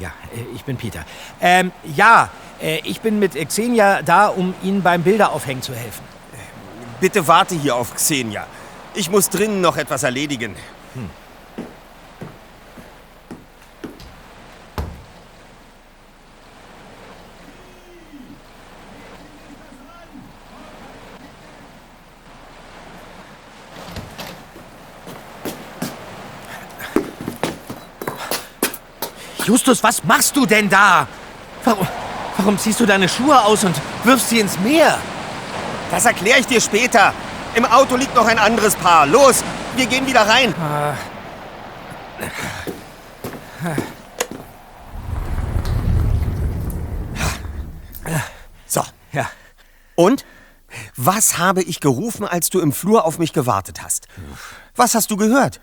[0.00, 1.04] Ja, äh, ich bin Peter.
[1.40, 2.28] Ähm, ja,
[2.60, 6.02] äh, ich bin mit Xenia da, um Ihnen beim Bilderaufhängen zu helfen.
[6.98, 8.48] Bitte warte hier auf Xenia.
[8.94, 10.56] Ich muss drinnen noch etwas erledigen.
[29.48, 31.08] Justus, was machst du denn da?
[31.64, 31.88] Warum,
[32.36, 33.74] warum ziehst du deine Schuhe aus und
[34.04, 34.98] wirfst sie ins Meer?
[35.90, 37.14] Das erkläre ich dir später.
[37.54, 39.06] Im Auto liegt noch ein anderes Paar.
[39.06, 39.42] Los,
[39.74, 40.54] wir gehen wieder rein.
[48.66, 48.82] So.
[49.12, 49.30] Ja,
[49.94, 50.26] Und?
[50.96, 54.06] Was habe ich gerufen, als du im Flur auf mich gewartet hast?
[54.76, 55.60] Was hast du gehört?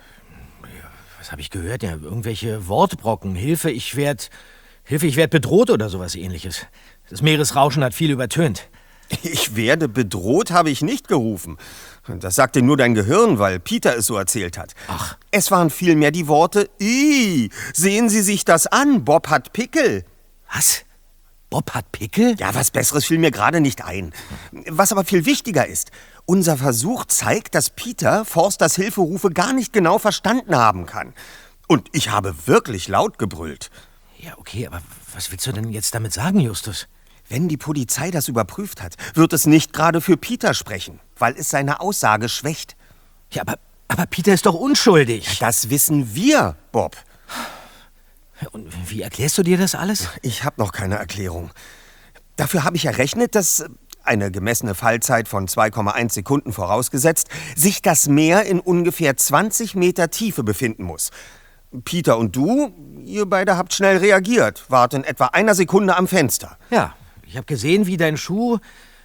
[1.25, 1.81] Was habe ich gehört?
[1.81, 3.33] Ja, irgendwelche Wortbrocken.
[3.33, 4.29] Hilfe, ich werd,
[4.83, 6.67] Hilfe, ich werd bedroht oder sowas ähnliches.
[7.09, 8.69] Das Meeresrauschen hat viel übertönt.
[9.23, 11.57] Ich werde bedroht, habe ich nicht gerufen.
[12.07, 14.73] Das sagte nur dein Gehirn, weil Peter es so erzählt hat.
[14.87, 15.17] Ach.
[15.31, 20.05] Es waren vielmehr die Worte, Ih, sehen Sie sich das an, Bob hat Pickel.
[20.51, 20.85] Was?
[21.49, 22.35] Bob hat Pickel?
[22.37, 24.11] Ja, was Besseres fiel mir gerade nicht ein.
[24.67, 25.91] Was aber viel wichtiger ist,
[26.25, 31.13] unser Versuch zeigt, dass Peter Forsters Hilferufe gar nicht genau verstanden haben kann.
[31.67, 33.69] Und ich habe wirklich laut gebrüllt.
[34.19, 34.81] Ja, okay, aber
[35.13, 36.87] was willst du denn jetzt damit sagen, Justus?
[37.27, 41.49] Wenn die Polizei das überprüft hat, wird es nicht gerade für Peter sprechen, weil es
[41.49, 42.75] seine Aussage schwächt.
[43.31, 43.57] Ja, aber,
[43.87, 45.39] aber Peter ist doch unschuldig.
[45.39, 46.95] Das wissen wir, Bob.
[48.51, 50.09] Und wie erklärst du dir das alles?
[50.21, 51.51] Ich habe noch keine Erklärung.
[52.35, 53.65] Dafür habe ich errechnet, dass
[54.07, 60.43] eine gemessene Fallzeit von 2,1 Sekunden vorausgesetzt, sich das Meer in ungefähr 20 Meter Tiefe
[60.43, 61.11] befinden muss.
[61.83, 66.57] Peter und du, ihr beide habt schnell reagiert, wart in etwa einer Sekunde am Fenster.
[66.69, 66.95] Ja,
[67.27, 68.59] ich habe gesehen, wie dein Schuh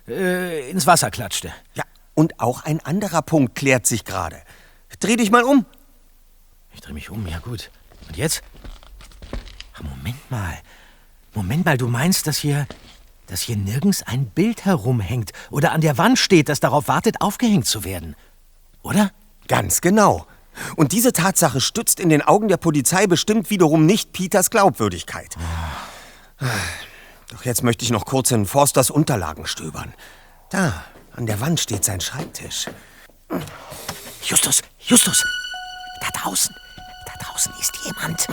[0.06, 1.52] äh, ins Wasser klatschte.
[1.74, 1.84] Ja,
[2.14, 4.36] Und auch ein anderer Punkt klärt sich gerade.
[5.00, 5.64] Dreh dich mal um.
[6.74, 7.70] Ich drehe mich um, ja gut.
[8.08, 8.42] Und jetzt?
[9.74, 10.58] Ach, Moment mal.
[11.34, 12.66] Moment mal, du meinst, dass hier,
[13.30, 17.66] dass hier nirgends ein Bild herumhängt oder an der Wand steht, das darauf wartet, aufgehängt
[17.66, 18.16] zu werden.
[18.82, 19.12] Oder?
[19.46, 20.26] Ganz genau.
[20.76, 25.36] Und diese Tatsache stützt in den Augen der Polizei bestimmt wiederum nicht Peters Glaubwürdigkeit.
[27.30, 29.94] Doch jetzt möchte ich noch kurz in Forsters Unterlagen stöbern.
[30.50, 32.66] Da, an der Wand steht sein Schreibtisch.
[34.22, 35.24] Justus, Justus,
[36.00, 36.54] da draußen,
[37.06, 38.26] da draußen ist jemand.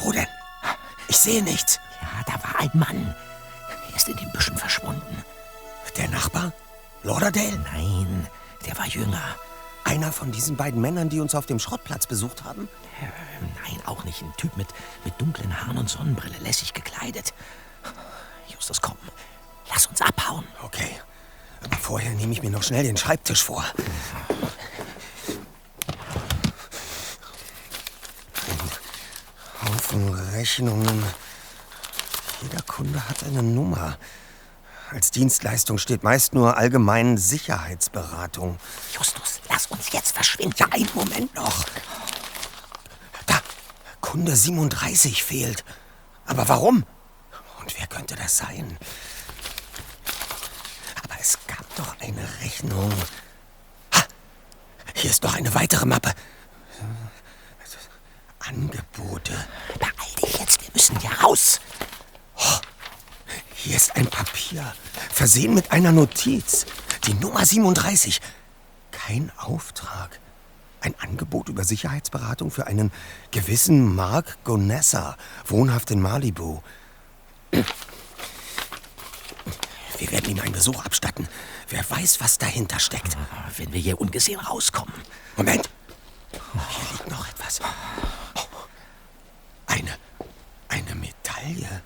[0.00, 0.26] Wo denn?
[1.08, 1.80] Ich sehe nichts.
[2.00, 3.14] Ja, da war ein Mann.
[3.90, 5.24] Er ist in den Büschen verschwunden.
[5.96, 6.52] Der Nachbar?
[7.02, 7.58] Lauderdale?
[7.72, 8.28] Nein,
[8.66, 9.22] der war jünger.
[9.84, 12.68] Einer von diesen beiden Männern, die uns auf dem Schrottplatz besucht haben?
[13.00, 13.06] Äh,
[13.64, 14.22] nein, auch nicht.
[14.22, 14.68] Ein Typ mit,
[15.04, 17.32] mit dunklen Haaren und Sonnenbrille, lässig gekleidet.
[18.48, 18.96] Justus, komm,
[19.70, 20.44] lass uns abhauen.
[20.62, 21.00] Okay.
[21.64, 23.64] Aber vorher nehme ich mir noch schnell den Schreibtisch vor.
[29.62, 31.02] Haufen Rechnungen.
[32.42, 33.98] Jeder Kunde hat eine Nummer.
[34.90, 38.58] Als Dienstleistung steht meist nur allgemein Sicherheitsberatung.
[38.96, 40.54] Justus, lass uns jetzt verschwinden.
[40.58, 41.64] Ja, einen Moment noch.
[43.26, 43.40] Da,
[44.00, 45.64] Kunde 37 fehlt.
[46.24, 46.86] Aber warum?
[47.60, 48.78] Und wer könnte das sein?
[51.04, 52.92] Aber es gab doch eine Rechnung.
[53.94, 54.04] Ha,
[54.94, 56.14] hier ist noch eine weitere Mappe.
[58.48, 59.32] Angebote.
[59.78, 61.60] Beeil dich jetzt, wir müssen hier raus.
[62.36, 62.58] Oh,
[63.54, 64.72] hier ist ein Papier,
[65.10, 66.66] versehen mit einer Notiz.
[67.04, 68.20] Die Nummer 37.
[68.90, 70.18] Kein Auftrag.
[70.80, 72.92] Ein Angebot über Sicherheitsberatung für einen
[73.30, 76.60] gewissen Mark Gonessa, wohnhaft in Malibu.
[77.50, 77.64] Wir
[80.12, 81.28] werden ihm einen Besuch abstatten.
[81.68, 83.16] Wer weiß, was dahinter steckt.
[83.56, 84.94] Wenn wir hier ungesehen rauskommen.
[85.36, 85.68] Moment.
[86.30, 87.60] Hier liegt noch etwas.
[88.34, 88.40] Oh,
[89.66, 89.96] eine,
[90.68, 90.94] eine
[91.48, 91.82] Medaille.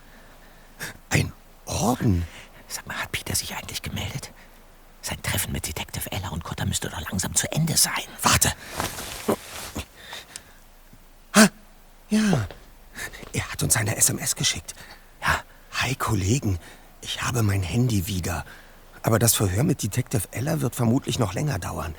[1.10, 1.32] Ein
[1.66, 2.24] Orden.
[2.68, 4.32] Sag mal, hat Peter sich eigentlich gemeldet?
[5.02, 8.04] Sein Treffen mit Detective Ella und Cotter müsste doch langsam zu Ende sein.
[8.22, 8.52] Warte.
[11.34, 11.48] Ha,
[12.10, 12.48] ja.
[13.32, 14.74] Er hat uns eine SMS geschickt.
[15.20, 15.42] Ja.
[15.72, 16.58] Hi, Kollegen.
[17.00, 18.44] Ich habe mein Handy wieder.
[19.02, 21.94] Aber das Verhör mit Detective Ella wird vermutlich noch länger dauern.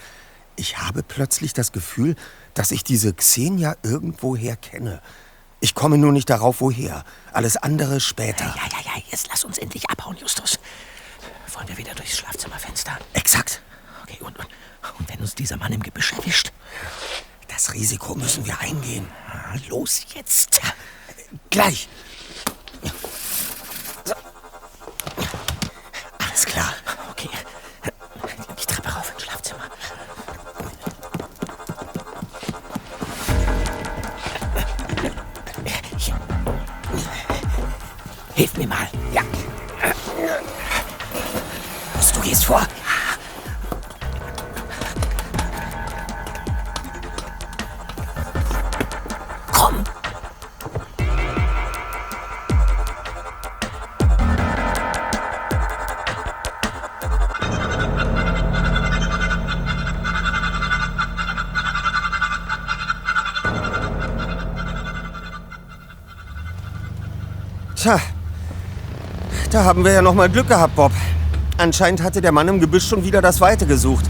[0.55, 2.15] Ich habe plötzlich das Gefühl,
[2.53, 5.01] dass ich diese Xenia irgendwoher kenne.
[5.63, 7.05] Ich komme nur nicht darauf, woher.
[7.31, 8.43] Alles andere später.
[8.43, 10.59] Ja, ja, ja, jetzt lass uns endlich abhauen, Justus.
[11.53, 12.99] Wollen wir wieder durchs Schlafzimmerfenster?
[13.13, 13.61] Exakt.
[14.01, 14.47] Okay, und, und,
[14.99, 16.51] und wenn uns dieser Mann im Gebüsch erwischt?
[17.47, 19.07] Das Risiko müssen wir eingehen.
[19.31, 20.59] Ah, los jetzt.
[21.49, 21.87] Gleich.
[24.03, 24.15] So.
[26.19, 26.73] Alles klar.
[38.35, 38.87] Hilf mir mal.
[39.13, 39.21] Ja.
[42.13, 42.65] Du gehst vor.
[69.53, 70.91] Da haben wir ja noch mal Glück gehabt, Bob.
[71.57, 74.05] Anscheinend hatte der Mann im Gebüsch schon wieder das Weite gesucht.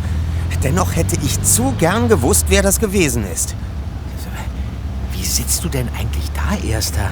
[0.64, 3.54] Dennoch hätte ich zu gern gewusst, wer das gewesen ist.
[5.12, 7.12] Wie sitzt du denn eigentlich da, Erster?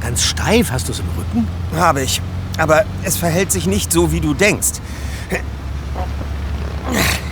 [0.00, 1.48] Ganz steif, hast du es im Rücken?
[1.74, 2.22] Habe ich.
[2.58, 4.80] Aber es verhält sich nicht so, wie du denkst.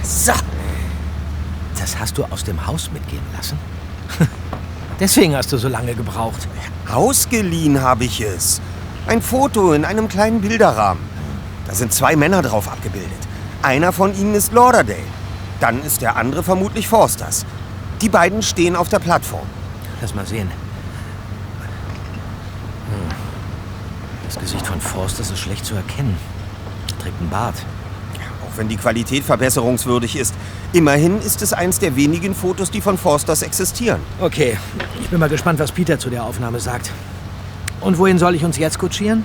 [0.02, 0.32] So.
[1.78, 3.56] Das hast du aus dem Haus mitgehen lassen?
[5.00, 6.48] Deswegen hast du so lange gebraucht.
[6.92, 8.60] Ausgeliehen habe ich es.
[9.06, 11.02] Ein Foto in einem kleinen Bilderrahmen.
[11.66, 13.10] Da sind zwei Männer drauf abgebildet.
[13.62, 14.96] Einer von ihnen ist Lauderdale.
[15.60, 17.44] Dann ist der andere vermutlich Forsters.
[18.00, 19.46] Die beiden stehen auf der Plattform.
[20.00, 20.50] Lass mal sehen.
[22.88, 23.14] Hm.
[24.26, 26.16] Das Gesicht von Forsters ist schlecht zu erkennen.
[26.90, 27.56] Er trägt einen Bart.
[28.42, 30.34] Auch wenn die Qualität verbesserungswürdig ist.
[30.72, 34.00] Immerhin ist es eins der wenigen Fotos, die von Forsters existieren.
[34.18, 34.56] Okay,
[35.00, 36.90] ich bin mal gespannt, was Peter zu der Aufnahme sagt.
[37.84, 39.24] Und wohin soll ich uns jetzt kutschieren?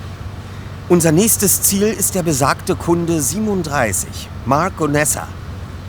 [0.90, 5.26] Unser nächstes Ziel ist der besagte Kunde 37, Mark Gonessa.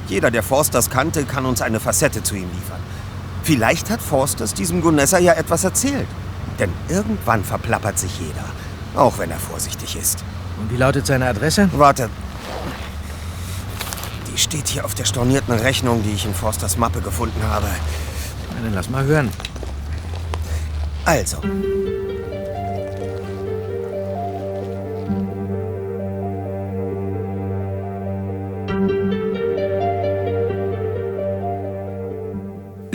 [0.07, 2.79] Jeder, der Forsters kannte, kann uns eine Facette zu ihm liefern.
[3.43, 6.07] Vielleicht hat Forsters diesem Gonessa ja etwas erzählt.
[6.59, 8.45] Denn irgendwann verplappert sich jeder,
[8.95, 10.23] auch wenn er vorsichtig ist.
[10.57, 11.69] Und wie lautet seine Adresse?
[11.73, 12.09] Warte.
[14.31, 17.67] Die steht hier auf der stornierten Rechnung, die ich in Forsters Mappe gefunden habe.
[18.53, 19.29] Na, dann lass mal hören.
[21.03, 21.37] Also.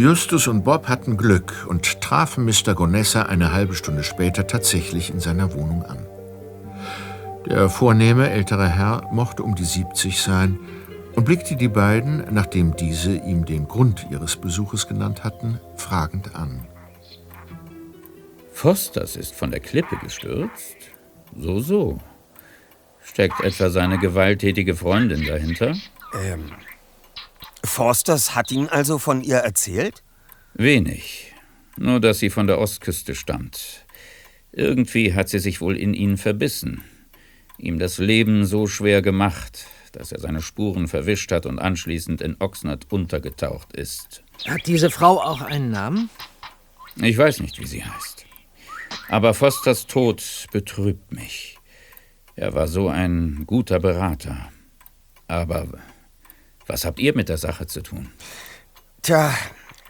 [0.07, 2.77] Justus und Bob hatten Glück und trafen Mr.
[2.77, 6.07] Gonessa eine halbe Stunde später tatsächlich in seiner Wohnung an.
[7.47, 10.61] Der vornehme ältere Herr mochte um die 70 sein
[11.17, 16.65] und blickte die beiden, nachdem diese ihm den Grund ihres Besuches genannt hatten, fragend an.
[18.53, 20.77] Fosters ist von der Klippe gestürzt?
[21.37, 21.99] So, so.
[23.03, 25.75] Steckt etwa seine gewalttätige Freundin dahinter?
[26.25, 26.53] Ähm.
[27.67, 30.03] Forsters hat Ihnen also von ihr erzählt?
[30.55, 31.33] Wenig.
[31.77, 33.85] Nur, dass sie von der Ostküste stammt.
[34.53, 36.83] Irgendwie hat sie sich wohl in ihn verbissen.
[37.59, 42.37] Ihm das Leben so schwer gemacht, dass er seine Spuren verwischt hat und anschließend in
[42.39, 44.23] Oxnard untergetaucht ist.
[44.47, 46.09] Hat diese Frau auch einen Namen?
[46.97, 48.25] Ich weiß nicht, wie sie heißt.
[49.09, 51.59] Aber Fosters Tod betrübt mich.
[52.35, 54.51] Er war so ein guter Berater.
[55.29, 55.67] Aber
[56.67, 58.11] was habt ihr mit der Sache zu tun?
[59.03, 59.33] Tja,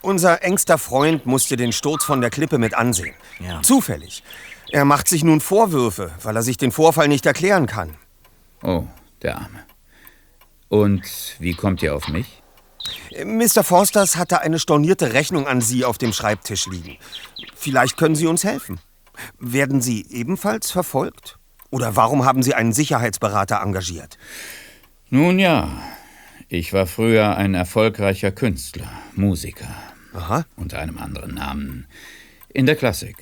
[0.02, 3.14] unser engster Freund musste den Sturz von der Klippe mit ansehen.
[3.40, 3.62] Ja.
[3.62, 4.22] Zufällig.
[4.70, 7.96] Er macht sich nun Vorwürfe, weil er sich den Vorfall nicht erklären kann.
[8.62, 8.84] Oh,
[9.22, 9.64] der Arme.
[10.68, 12.42] Und wie kommt ihr auf mich?
[13.24, 13.64] Mr.
[13.64, 16.98] Forsters hatte eine stornierte Rechnung an Sie auf dem Schreibtisch liegen.
[17.54, 18.80] Vielleicht können Sie uns helfen.
[19.38, 21.38] Werden Sie ebenfalls verfolgt?
[21.70, 24.18] Oder warum haben Sie einen Sicherheitsberater engagiert?
[25.08, 25.68] Nun ja,
[26.48, 29.74] ich war früher ein erfolgreicher Künstler, Musiker.
[30.14, 30.44] Aha.
[30.56, 31.86] Unter einem anderen Namen.
[32.48, 33.16] In der Klassik.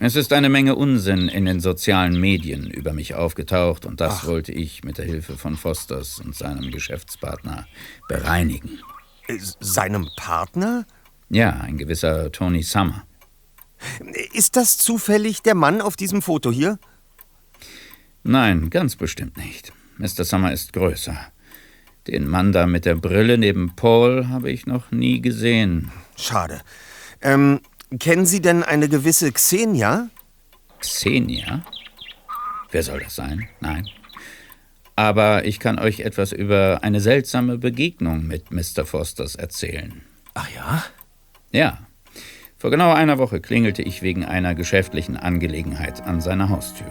[0.00, 4.26] Es ist eine Menge Unsinn in den sozialen Medien über mich aufgetaucht und das Ach.
[4.26, 7.66] wollte ich mit der Hilfe von Fosters und seinem Geschäftspartner
[8.08, 8.78] bereinigen.
[9.28, 10.86] Äh, Seinem Partner?
[11.28, 13.04] Ja, ein gewisser Tony Summer.
[14.32, 16.78] Ist das zufällig der Mann auf diesem Foto hier?
[18.22, 19.72] Nein, ganz bestimmt nicht.
[19.98, 20.24] Mr.
[20.24, 21.16] Summer ist größer.
[22.10, 25.92] Den Mann da mit der Brille neben Paul habe ich noch nie gesehen.
[26.16, 26.60] Schade.
[27.22, 27.60] Ähm,
[28.00, 30.08] kennen Sie denn eine gewisse Xenia?
[30.80, 31.62] Xenia?
[32.72, 33.48] Wer soll das sein?
[33.60, 33.88] Nein.
[34.96, 38.84] Aber ich kann euch etwas über eine seltsame Begegnung mit Mr.
[38.84, 40.02] Fosters erzählen.
[40.34, 40.82] Ach ja?
[41.52, 41.78] Ja.
[42.56, 46.90] Vor genau einer Woche klingelte ich wegen einer geschäftlichen Angelegenheit an seiner Haustür.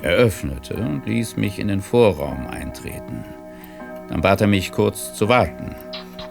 [0.00, 3.24] Er öffnete und ließ mich in den Vorraum eintreten.
[4.10, 5.74] Dann bat er mich kurz zu warten.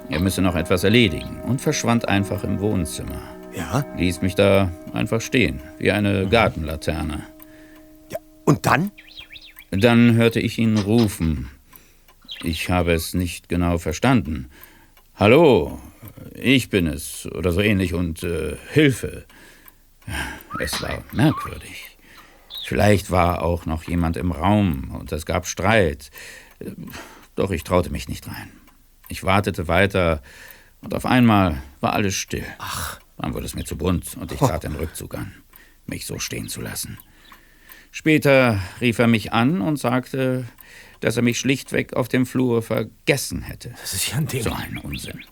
[0.09, 3.21] Er müsse noch etwas erledigen und verschwand einfach im Wohnzimmer.
[3.55, 3.86] Ja?
[3.97, 7.23] Ließ mich da einfach stehen, wie eine Gartenlaterne.
[8.45, 8.91] Und dann?
[9.71, 11.49] Dann hörte ich ihn rufen.
[12.43, 14.49] Ich habe es nicht genau verstanden.
[15.15, 15.80] Hallo,
[16.34, 19.25] ich bin es oder so ähnlich und äh, Hilfe.
[20.59, 21.97] Es war merkwürdig.
[22.65, 26.09] Vielleicht war auch noch jemand im Raum und es gab Streit.
[27.40, 28.52] Doch ich traute mich nicht rein.
[29.08, 30.22] Ich wartete weiter
[30.82, 32.44] und auf einmal war alles still.
[32.58, 33.00] Ach.
[33.18, 35.34] Dann wurde es mir zu bunt und ich trat den Rückzug an,
[35.86, 36.98] mich so stehen zu lassen.
[37.92, 40.48] Später rief er mich an und sagte,
[41.00, 43.70] dass er mich schlichtweg auf dem Flur vergessen hätte.
[43.80, 44.44] Das ist ja ein Ding.
[44.44, 45.24] So ein Unsinn.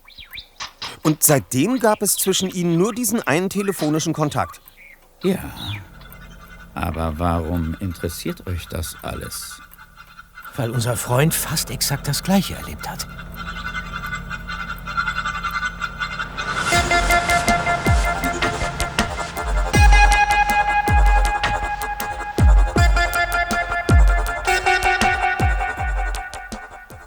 [1.03, 4.62] Und seitdem gab es zwischen Ihnen nur diesen einen telefonischen Kontakt.
[5.24, 5.43] Ja.
[6.74, 9.62] Aber warum interessiert euch das alles?
[10.58, 13.08] Weil unser Freund fast exakt das Gleiche erlebt hat.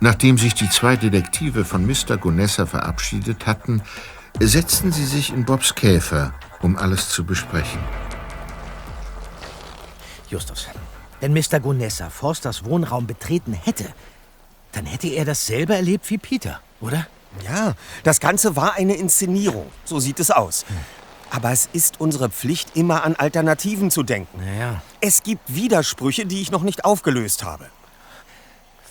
[0.03, 2.17] Nachdem sich die zwei Detektive von Mr.
[2.17, 3.83] Gonessa verabschiedet hatten,
[4.39, 6.33] setzten sie sich in Bobs Käfer,
[6.63, 7.81] um alles zu besprechen.
[10.29, 10.69] Justus,
[11.21, 11.61] wenn Mr.
[11.61, 13.87] Gonessa Forsters Wohnraum betreten hätte,
[14.73, 17.07] dann hätte er dasselbe erlebt wie Peter, oder?
[17.45, 19.71] Ja, das Ganze war eine Inszenierung.
[19.85, 20.64] So sieht es aus.
[21.31, 24.41] Aber es ist unsere Pflicht, immer an Alternativen zu denken.
[24.45, 24.83] Naja.
[25.01, 27.66] Es gibt Widersprüche, die ich noch nicht aufgelöst habe.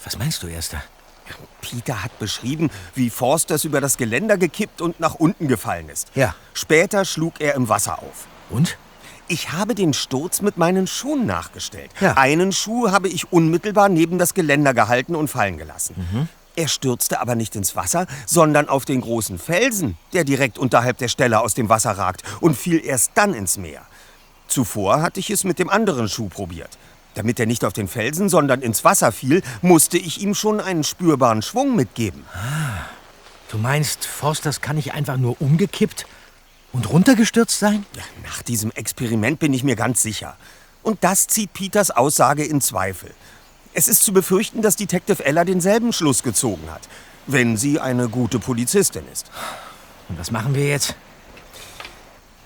[0.06, 0.82] Was meinst du, Erster?
[1.62, 6.10] Peter hat beschrieben, wie Forsters über das Geländer gekippt und nach unten gefallen ist.
[6.16, 6.34] Ja.
[6.54, 8.28] Später schlug er im Wasser auf.
[8.50, 8.78] Und?
[9.32, 11.92] Ich habe den Sturz mit meinen Schuhen nachgestellt.
[12.02, 12.18] Ja.
[12.18, 15.96] Einen Schuh habe ich unmittelbar neben das Geländer gehalten und fallen gelassen.
[16.12, 16.28] Mhm.
[16.56, 21.10] Er stürzte aber nicht ins Wasser, sondern auf den großen Felsen, der direkt unterhalb der
[21.10, 23.84] Stelle aus dem Wasser ragt, und fiel erst dann ins Meer.
[24.48, 26.80] Zuvor hatte ich es mit dem anderen Schuh probiert.
[27.14, 30.84] Damit er nicht auf den Felsen, sondern ins Wasser fiel, musste ich ihm schon einen
[30.84, 32.26] spürbaren Schwung mitgeben.
[33.52, 36.08] Du meinst, Forsters kann nicht einfach nur umgekippt
[36.74, 37.86] und runtergestürzt sein?
[37.96, 40.38] Ja, nach diesem Experiment bin ich mir ganz sicher.
[40.84, 43.12] Und das zieht Peters Aussage in Zweifel.
[43.74, 46.82] Es ist zu befürchten, dass Detective Ella denselben Schluss gezogen hat,
[47.28, 49.30] wenn sie eine gute Polizistin ist.
[50.08, 50.96] Und was machen wir jetzt?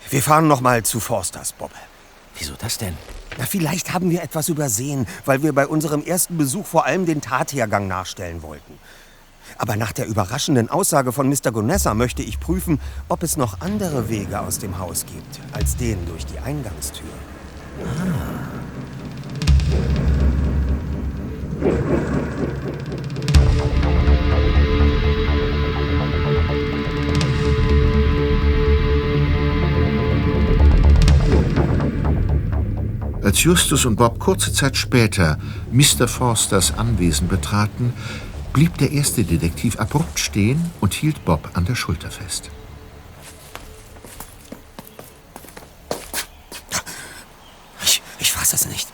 [0.10, 1.72] Wir fahren noch mal zu Forsters, Bob.
[2.38, 2.98] Wieso das denn?
[3.38, 7.22] Na, vielleicht haben wir etwas übersehen, weil wir bei unserem ersten Besuch vor allem den
[7.22, 8.78] Tathergang nachstellen wollten.
[9.58, 11.52] Aber nach der überraschenden Aussage von Mr.
[11.52, 12.80] Gonessa möchte ich prüfen,
[13.10, 17.06] ob es noch andere Wege aus dem Haus gibt, als den durch die Eingangstür.
[33.24, 35.38] Als Justus und Bob kurze Zeit später
[35.72, 36.10] Mr.
[36.10, 37.94] Forsters Anwesen betraten,
[38.54, 42.52] blieb der erste Detektiv abrupt stehen und hielt Bob an der Schulter fest.
[47.84, 48.88] Ich, ich fasse es nicht.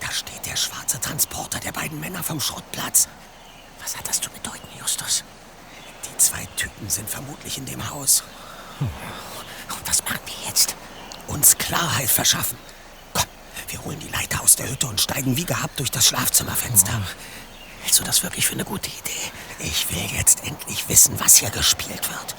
[0.00, 3.08] Da steht der schwarze Transporter der beiden Männer vom Schrottplatz.
[3.82, 5.24] Was hat das zu bedeuten, Justus?
[6.04, 8.22] Die zwei Typen sind vermutlich in dem Haus.
[8.80, 10.76] Und was machen wir jetzt?
[11.26, 12.58] Uns Klarheit verschaffen.
[13.14, 13.26] Komm,
[13.68, 17.00] wir holen die Leiter aus der Hütte und steigen wie gehabt durch das Schlafzimmerfenster.
[17.82, 19.32] Hältst du das wirklich für eine gute Idee?
[19.60, 22.36] Ich will jetzt endlich wissen, was hier gespielt wird.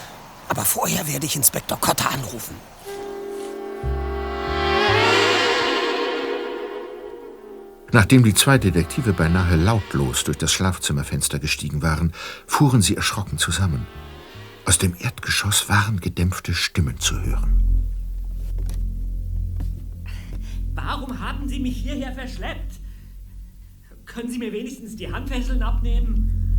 [0.48, 2.56] Aber vorher werde ich Inspektor Cotter anrufen.
[7.92, 12.14] Nachdem die zwei Detektive beinahe lautlos durch das Schlafzimmerfenster gestiegen waren,
[12.46, 13.88] fuhren sie erschrocken zusammen.
[14.66, 17.64] Aus dem Erdgeschoss waren gedämpfte Stimmen zu hören.
[20.76, 22.79] Warum haben Sie mich hierher verschleppt?
[24.10, 26.58] Können Sie mir wenigstens die Handfesseln abnehmen?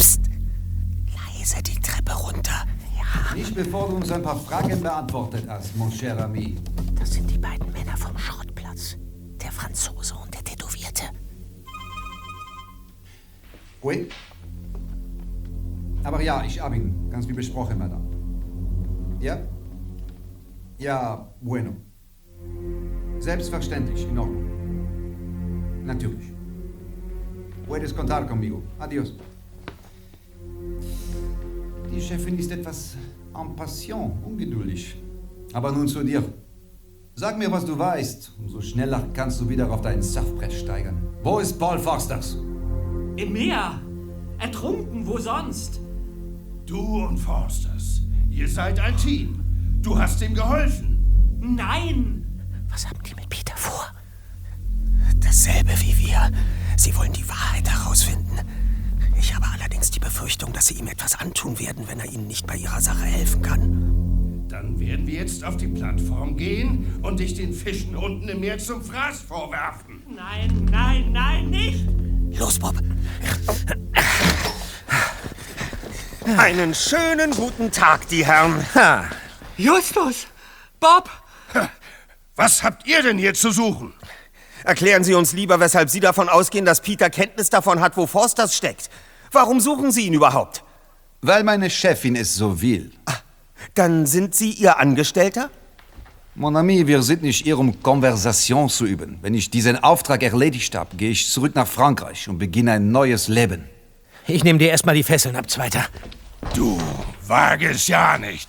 [1.12, 2.64] Leise die Treppe runter.
[2.96, 3.34] Ja.
[3.34, 6.57] Nicht bevor du uns ein paar Fragen beantwortet hast, mon cher ami.
[6.96, 8.96] Das sind die beiden Männer vom Schrottplatz.
[9.42, 11.03] Der Franzose und der Tätowierte.
[13.82, 14.09] Oui?
[16.05, 17.11] Aber ja, ich habe ihn.
[17.11, 18.05] Ganz wie besprochen, Madame.
[19.18, 19.40] Ja?
[20.78, 21.74] Ja, bueno.
[23.18, 24.44] Selbstverständlich, in Ordnung.
[25.84, 26.30] Natürlich.
[27.70, 28.64] Puedes contar conmigo.
[28.80, 29.14] Adios.
[31.88, 32.96] Die Chefin ist etwas
[33.32, 34.96] en passion, ungeduldig.
[35.52, 36.24] Aber nun zu dir.
[37.14, 38.32] Sag mir, was du weißt.
[38.40, 41.00] Umso schneller kannst du wieder auf dein Surfbrett steigern.
[41.22, 42.38] Wo ist Paul Forsters?
[43.16, 43.80] Im Meer.
[44.38, 45.78] Ertrunken, wo sonst?
[46.66, 49.44] Du und Forsters, ihr seid ein Team.
[49.80, 51.38] Du hast ihm geholfen.
[51.40, 52.24] Nein!
[52.68, 53.86] Was haben die mit Peter vor?
[55.20, 56.32] Dasselbe wie wir.
[56.76, 58.38] Sie wollen die Wahrheit herausfinden.
[59.18, 62.46] Ich habe allerdings die Befürchtung, dass sie ihm etwas antun werden, wenn er ihnen nicht
[62.46, 64.46] bei ihrer Sache helfen kann.
[64.48, 68.58] Dann werden wir jetzt auf die Plattform gehen und dich den Fischen unten im Meer
[68.58, 70.02] zum Fraß vorwerfen.
[70.08, 71.86] Nein, nein, nein, nicht!
[72.38, 72.74] Los, Bob.
[76.36, 78.64] Einen schönen guten Tag, die Herren.
[79.56, 80.26] Justus!
[80.78, 81.10] Bob!
[82.36, 83.92] Was habt ihr denn hier zu suchen?
[84.70, 88.54] Erklären Sie uns lieber, weshalb Sie davon ausgehen, dass Peter Kenntnis davon hat, wo Forsters
[88.54, 88.88] steckt.
[89.32, 90.62] Warum suchen Sie ihn überhaupt?
[91.22, 92.92] Weil meine Chefin es so will.
[93.74, 95.50] Dann sind Sie Ihr Angestellter?
[96.36, 99.18] Mon ami, wir sind nicht hier, um Konversation zu üben.
[99.22, 103.26] Wenn ich diesen Auftrag erledigt habe, gehe ich zurück nach Frankreich und beginne ein neues
[103.26, 103.68] Leben.
[104.28, 105.84] Ich nehme dir erstmal die Fesseln ab, Zweiter.
[106.54, 106.78] Du,
[107.26, 108.48] wage es ja nicht.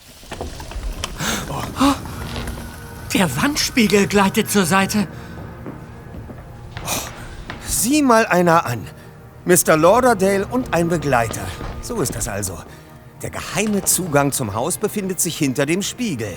[1.49, 1.95] Oh,
[3.11, 5.07] der Wandspiegel gleitet zur Seite.
[7.71, 8.85] Sieh mal einer an.
[9.45, 9.77] Mr.
[9.77, 11.47] Lauderdale und ein Begleiter.
[11.81, 12.57] So ist das also.
[13.21, 16.33] Der geheime Zugang zum Haus befindet sich hinter dem Spiegel.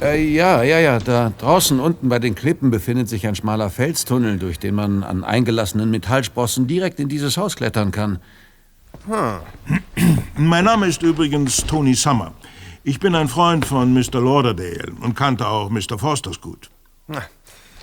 [0.00, 0.98] Äh, ja, ja, ja.
[0.98, 5.22] Da draußen unten bei den Klippen befindet sich ein schmaler Felstunnel, durch den man an
[5.22, 8.18] eingelassenen Metallsprossen direkt in dieses Haus klettern kann.
[9.06, 10.18] Hm.
[10.36, 12.32] Mein Name ist übrigens Tony Summer.
[12.82, 14.20] Ich bin ein Freund von Mr.
[14.20, 16.00] Lauderdale und kannte auch Mr.
[16.00, 16.68] Forsters gut.
[17.06, 17.22] Na,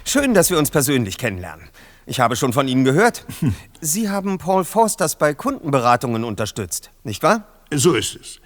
[0.04, 1.70] schön, dass wir uns persönlich kennenlernen.
[2.10, 3.24] Ich habe schon von Ihnen gehört.
[3.82, 7.44] Sie haben Paul Forsters bei Kundenberatungen unterstützt, nicht wahr?
[7.72, 8.40] So ist es.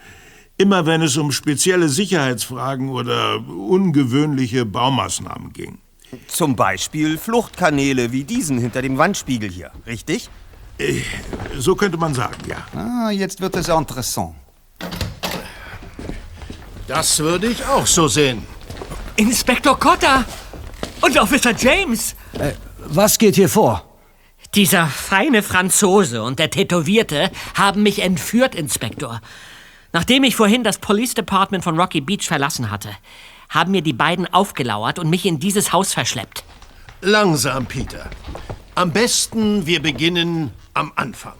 [0.57, 5.77] Immer wenn es um spezielle Sicherheitsfragen oder ungewöhnliche Baumaßnahmen ging.
[6.27, 10.29] Zum Beispiel Fluchtkanäle wie diesen hinter dem Wandspiegel hier, richtig?
[10.77, 10.99] Äh,
[11.57, 12.57] So könnte man sagen, ja.
[12.77, 14.35] Ah, jetzt wird es interessant.
[16.85, 18.43] Das würde ich auch so sehen.
[19.15, 20.25] Inspektor Cotter!
[20.99, 22.13] Und Officer James!
[22.37, 22.51] Äh,
[22.95, 23.83] Was geht hier vor?
[24.53, 29.19] Dieser feine Franzose und der Tätowierte haben mich entführt, Inspektor.
[29.93, 32.89] Nachdem ich vorhin das Police Department von Rocky Beach verlassen hatte,
[33.49, 36.43] haben mir die beiden aufgelauert und mich in dieses Haus verschleppt.
[37.01, 38.11] Langsam, Peter.
[38.75, 41.33] Am besten, wir beginnen am Anfang.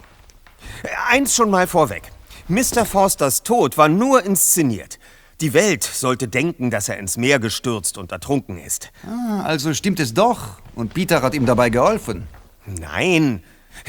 [1.08, 2.10] Eins schon mal vorweg.
[2.48, 2.84] Mr.
[2.84, 4.98] Forsters Tod war nur inszeniert.
[5.40, 8.90] Die Welt sollte denken, dass er ins Meer gestürzt und ertrunken ist.
[9.06, 10.58] Ah, also stimmt es doch.
[10.74, 12.26] Und Peter hat ihm dabei geholfen.
[12.66, 13.42] Nein,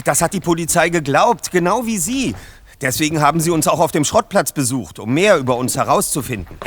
[0.03, 2.35] das hat die Polizei geglaubt, genau wie Sie.
[2.81, 6.57] Deswegen haben sie uns auch auf dem Schrottplatz besucht, um mehr über uns herauszufinden.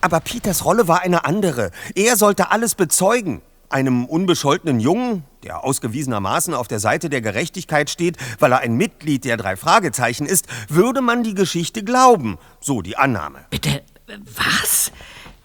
[0.00, 1.70] Aber Peters Rolle war eine andere.
[1.94, 3.42] Er sollte alles bezeugen.
[3.68, 9.24] Einem unbescholtenen Jungen, der ausgewiesenermaßen auf der Seite der Gerechtigkeit steht, weil er ein Mitglied
[9.24, 12.38] der drei Fragezeichen ist, würde man die Geschichte glauben.
[12.60, 13.46] So die Annahme.
[13.50, 14.92] Bitte, was?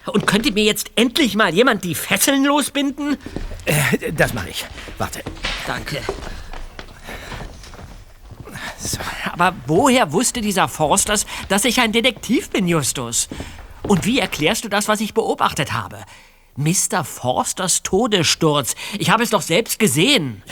[0.05, 3.17] Und könnte mir jetzt endlich mal jemand die Fesseln losbinden?
[3.65, 4.65] Äh, das mache ich.
[4.97, 5.21] Warte.
[5.67, 6.01] Danke.
[8.79, 8.97] So,
[9.31, 13.27] aber woher wusste dieser Forsters, dass ich ein Detektiv bin, Justus?
[13.83, 15.99] Und wie erklärst du das, was ich beobachtet habe?
[16.55, 17.03] Mr.
[17.03, 18.75] Forsters Todessturz.
[18.97, 20.43] Ich habe es doch selbst gesehen.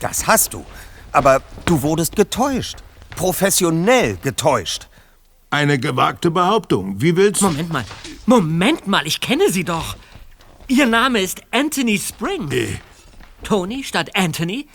[0.00, 0.64] Das hast du.
[1.12, 2.78] Aber du wurdest getäuscht.
[3.16, 4.88] Professionell getäuscht.
[5.52, 7.02] Eine gewagte Behauptung.
[7.02, 7.44] Wie willst du...
[7.44, 7.84] Moment mal.
[8.24, 9.96] Moment mal, ich kenne Sie doch.
[10.66, 12.50] Ihr Name ist Anthony Spring.
[12.50, 12.78] Äh.
[13.44, 14.66] Tony statt Anthony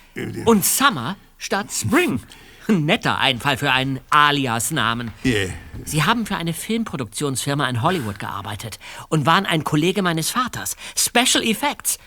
[0.45, 2.21] und Summer statt Spring.
[2.67, 5.09] Netter Einfall für einen Alias-Namen.
[5.25, 5.49] Yeah.
[5.83, 8.77] Sie haben für eine Filmproduktionsfirma in Hollywood gearbeitet
[9.09, 10.75] und waren ein Kollege meines Vaters.
[10.95, 11.97] Special Effects.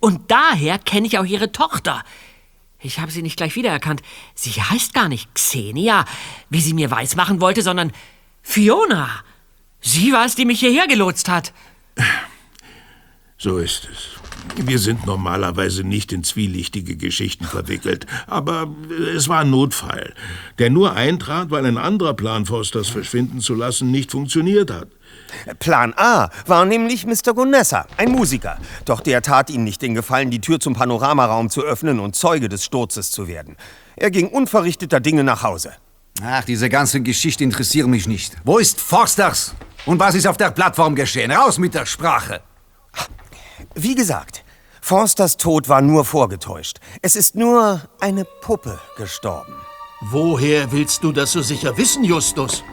[0.00, 2.02] Und daher kenne ich auch Ihre Tochter.
[2.82, 4.02] Ich habe sie nicht gleich wiedererkannt.
[4.34, 6.04] Sie heißt gar nicht Xenia,
[6.48, 7.92] wie sie mir weismachen wollte, sondern
[8.42, 9.22] Fiona.
[9.80, 11.52] Sie war es, die mich hierher gelotst hat.
[13.38, 14.19] So ist es.
[14.56, 18.68] Wir sind normalerweise nicht in zwielichtige Geschichten verwickelt, aber
[19.16, 20.14] es war ein Notfall,
[20.58, 24.88] der nur eintrat, weil ein anderer Plan, Fosters verschwinden zu lassen, nicht funktioniert hat.
[25.58, 27.34] Plan A war nämlich Mr.
[27.34, 28.58] Gonessa, ein Musiker.
[28.84, 32.48] Doch der tat ihm nicht den Gefallen, die Tür zum Panoramaraum zu öffnen und Zeuge
[32.48, 33.56] des Sturzes zu werden.
[33.96, 35.72] Er ging unverrichteter Dinge nach Hause.
[36.22, 38.36] Ach, diese ganze Geschichte interessiert mich nicht.
[38.44, 39.54] Wo ist Forsters?
[39.86, 41.30] Und was ist auf der Plattform geschehen?
[41.30, 42.42] Raus mit der Sprache!
[43.74, 44.44] Wie gesagt,
[44.80, 46.78] Forsters Tod war nur vorgetäuscht.
[47.02, 49.54] Es ist nur eine Puppe gestorben.
[50.00, 52.64] Woher willst du das so sicher wissen, Justus?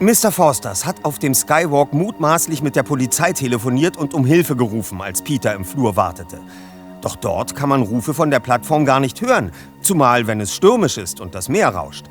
[0.00, 0.32] Mr.
[0.32, 5.22] Forsters hat auf dem Skywalk mutmaßlich mit der Polizei telefoniert und um Hilfe gerufen, als
[5.22, 6.40] Peter im Flur wartete.
[7.00, 10.96] Doch dort kann man Rufe von der Plattform gar nicht hören, zumal wenn es stürmisch
[10.96, 12.06] ist und das Meer rauscht.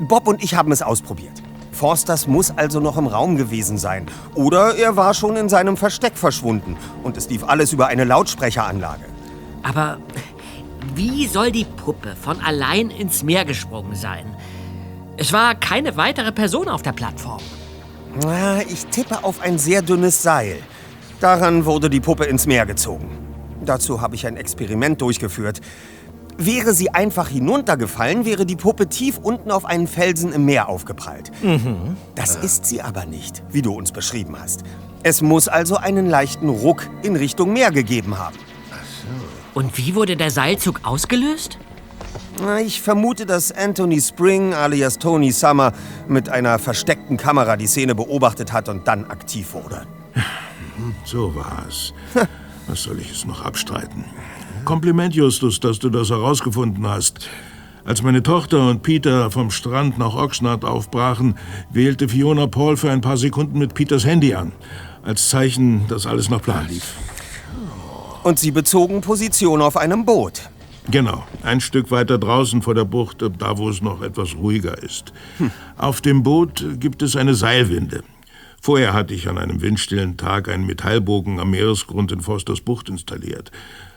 [0.00, 1.42] Bob und ich haben es ausprobiert.
[1.72, 4.06] Forsters muss also noch im Raum gewesen sein.
[4.34, 9.04] Oder er war schon in seinem Versteck verschwunden und es lief alles über eine Lautsprecheranlage.
[9.62, 9.98] Aber
[10.94, 14.26] wie soll die Puppe von allein ins Meer gesprungen sein?
[15.16, 17.40] Es war keine weitere Person auf der Plattform.
[18.22, 20.56] Na, Ich tippe auf ein sehr dünnes Seil.
[21.20, 23.08] Daran wurde die Puppe ins Meer gezogen.
[23.64, 25.60] Dazu habe ich ein Experiment durchgeführt.
[26.38, 31.30] Wäre sie einfach hinuntergefallen, wäre die Puppe tief unten auf einen Felsen im Meer aufgeprallt.
[31.42, 31.96] Mhm.
[32.14, 34.62] Das ist sie aber nicht, wie du uns beschrieben hast.
[35.02, 38.36] Es muss also einen leichten Ruck in Richtung Meer gegeben haben.
[39.54, 41.58] Und wie wurde der Seilzug ausgelöst?
[42.64, 45.72] Ich vermute, dass Anthony Spring alias Tony Summer
[46.08, 49.86] mit einer versteckten Kamera die Szene beobachtet hat und dann aktiv wurde.
[51.04, 51.92] So war's.
[52.66, 54.04] Was soll ich es noch abstreiten?
[54.64, 57.28] Kompliment, Justus, dass du das herausgefunden hast.
[57.84, 61.34] Als meine Tochter und Peter vom Strand nach Oxnard aufbrachen,
[61.70, 64.52] wählte Fiona Paul für ein paar Sekunden mit Peters Handy an.
[65.02, 66.94] Als Zeichen, dass alles nach Plan lief.
[68.22, 70.48] Und sie bezogen Position auf einem Boot.
[70.90, 75.12] Genau, ein Stück weiter draußen vor der Bucht, da wo es noch etwas ruhiger ist.
[75.76, 78.04] Auf dem Boot gibt es eine Seilwinde.
[78.60, 83.50] Vorher hatte ich an einem windstillen Tag einen Metallbogen am Meeresgrund in Forsters Bucht installiert.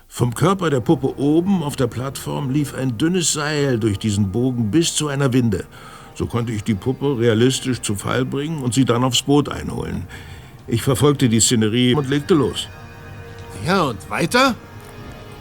[0.07, 4.71] Vom Körper der Puppe oben auf der Plattform lief ein dünnes Seil durch diesen Bogen
[4.71, 5.65] bis zu einer Winde.
[6.13, 10.07] So konnte ich die Puppe realistisch zu Fall bringen und sie dann aufs Boot einholen.
[10.67, 12.67] Ich verfolgte die Szenerie und legte los.
[13.65, 14.55] Ja, und weiter?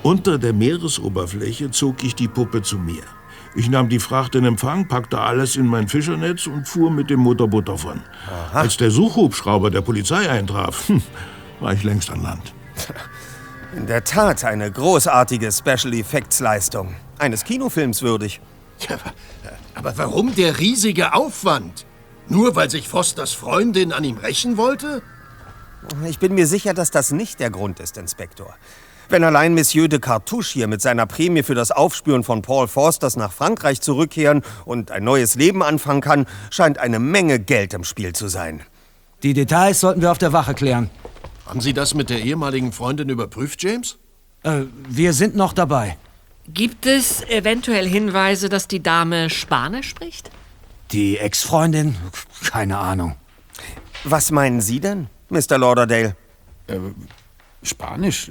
[0.03, 3.03] Unter der Meeresoberfläche zog ich die Puppe zu mir.
[3.55, 7.21] Ich nahm die Fracht in Empfang, packte alles in mein Fischernetz und fuhr mit dem
[7.21, 8.01] Motorboot davon.
[8.53, 10.91] Als der Suchhubschrauber der Polizei eintraf,
[11.61, 12.53] war ich längst an Land.
[13.77, 16.95] In der Tat eine großartige Special Effects Leistung.
[17.19, 18.41] Eines Kinofilms würdig.
[18.89, 19.13] Ja, aber,
[19.75, 21.85] aber warum der riesige Aufwand?
[22.29, 25.03] Nur weil sich Fosters Freundin an ihm rächen wollte?
[26.07, 28.55] Ich bin mir sicher, dass das nicht der Grund ist, Inspektor.
[29.09, 33.17] Wenn allein Monsieur de Cartouche hier mit seiner Prämie für das Aufspüren von Paul Forsters
[33.17, 38.13] nach Frankreich zurückkehren und ein neues Leben anfangen kann, scheint eine Menge Geld im Spiel
[38.13, 38.63] zu sein.
[39.25, 40.91] Die Details sollten wir auf der Wache klären.
[41.47, 43.99] Haben Sie das mit der ehemaligen Freundin überprüft, James?
[44.43, 45.97] Äh, wir sind noch dabei.
[46.49, 50.31] Gibt es eventuell Hinweise, dass die Dame Spanisch spricht?
[50.93, 51.97] Die Ex-Freundin?
[52.45, 53.17] Keine Ahnung.
[54.05, 55.59] Was meinen Sie denn, Mr.
[55.59, 56.17] Lauderdale?
[56.67, 56.79] Äh,
[57.63, 58.31] Spanisch?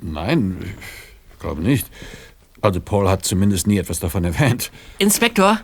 [0.00, 0.56] Nein,
[1.32, 1.86] ich glaube nicht.
[2.62, 4.70] Also Paul hat zumindest nie etwas davon erwähnt.
[4.98, 5.60] Inspektor,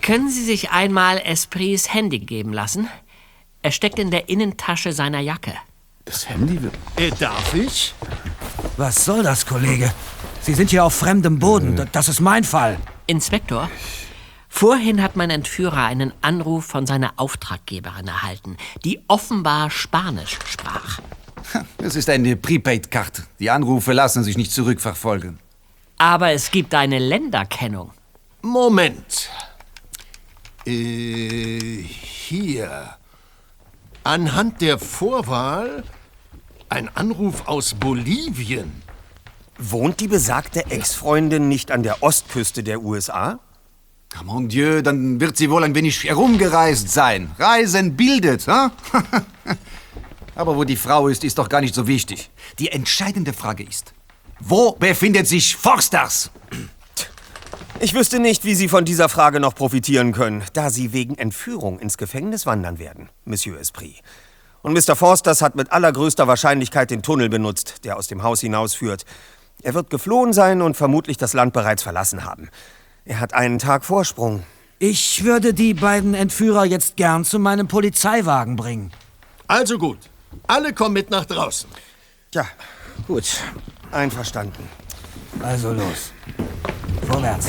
[0.00, 2.88] können Sie sich einmal Esprits Handy geben lassen?
[3.62, 5.52] Er steckt in der Innentasche seiner Jacke.
[6.06, 6.72] Das Handy wird.
[6.96, 7.92] Äh, darf ich?
[8.76, 9.92] Was soll das, Kollege?
[10.40, 11.74] Sie sind hier auf fremdem Boden.
[11.76, 12.78] D- Das ist mein Fall.
[13.08, 13.68] Inspektor,
[14.48, 21.00] vorhin hat mein Entführer einen Anruf von seiner Auftraggeberin erhalten, die offenbar Spanisch sprach.
[21.78, 23.24] Es ist eine Prepaid-Karte.
[23.40, 25.38] Die Anrufe lassen sich nicht zurückverfolgen.
[25.98, 27.90] Aber es gibt eine Länderkennung.
[28.42, 29.28] Moment.
[30.66, 32.96] Äh, hier.
[34.04, 35.82] Anhand der Vorwahl
[36.68, 38.82] ein Anruf aus Bolivien.
[39.58, 43.38] Wohnt die besagte Ex-Freundin nicht an der Ostküste der USA?
[44.24, 47.30] Mon Dieu, dann wird sie wohl ein wenig herumgereist sein.
[47.38, 48.72] Reisen bildet, ha?
[50.34, 52.30] Aber wo die Frau ist, ist doch gar nicht so wichtig.
[52.58, 53.94] Die entscheidende Frage ist,
[54.40, 56.30] wo befindet sich Forsters?
[57.80, 61.78] Ich wüsste nicht, wie Sie von dieser Frage noch profitieren können, da Sie wegen Entführung
[61.78, 64.02] ins Gefängnis wandern werden, Monsieur Esprit.
[64.62, 64.96] Und Mr.
[64.96, 69.04] Forsters hat mit allergrößter Wahrscheinlichkeit den Tunnel benutzt, der aus dem Haus hinausführt.
[69.62, 72.48] Er wird geflohen sein und vermutlich das Land bereits verlassen haben.
[73.04, 74.42] Er hat einen Tag Vorsprung.
[74.78, 78.92] Ich würde die beiden Entführer jetzt gern zu meinem Polizeiwagen bringen.
[79.46, 79.98] Also gut.
[80.46, 81.70] Alle kommen mit nach draußen.
[82.34, 82.46] Ja,
[83.06, 83.24] gut.
[83.90, 84.68] Einverstanden.
[85.42, 86.12] Also los.
[87.06, 87.48] Vorwärts.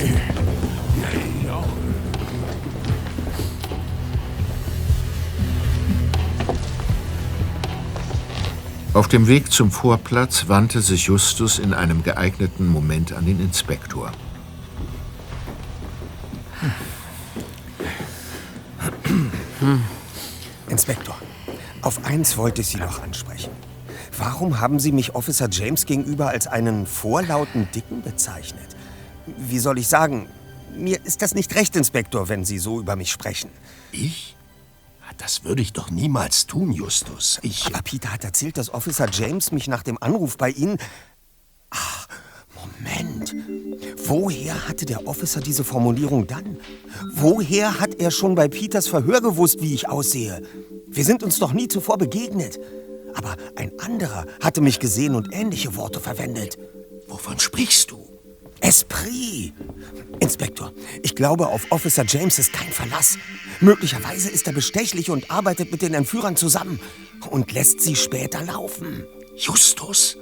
[8.98, 14.12] Auf dem Weg zum Vorplatz wandte sich Justus in einem geeigneten Moment an den Inspektor.
[20.68, 21.16] Inspektor,
[21.84, 23.52] auf eins wollte ich Sie noch ansprechen.
[24.18, 28.76] Warum haben Sie mich Officer James gegenüber als einen vorlauten Dicken bezeichnet?
[29.28, 30.28] Wie soll ich sagen?
[30.76, 33.52] Mir ist das nicht recht, Inspektor, wenn Sie so über mich sprechen.
[33.92, 34.37] Ich?
[35.18, 37.40] Das würde ich doch niemals tun, Justus.
[37.42, 37.66] Ich.
[37.68, 40.78] Aber Peter hat erzählt, dass Officer James mich nach dem Anruf bei Ihnen.
[41.70, 42.08] Ach,
[42.56, 43.36] Moment.
[44.06, 46.58] Woher hatte der Officer diese Formulierung dann?
[47.14, 50.42] Woher hat er schon bei Peters Verhör gewusst, wie ich aussehe?
[50.88, 52.60] Wir sind uns doch nie zuvor begegnet.
[53.16, 56.58] Aber ein anderer hatte mich gesehen und ähnliche Worte verwendet.
[57.08, 58.07] Wovon sprichst du?
[58.62, 59.54] Esprit.
[60.20, 63.18] Inspektor, ich glaube, auf Officer James ist kein Verlass.
[63.60, 66.80] Möglicherweise ist er bestechlich und arbeitet mit den Entführern zusammen
[67.30, 69.06] und lässt sie später laufen.
[69.36, 70.18] Justus,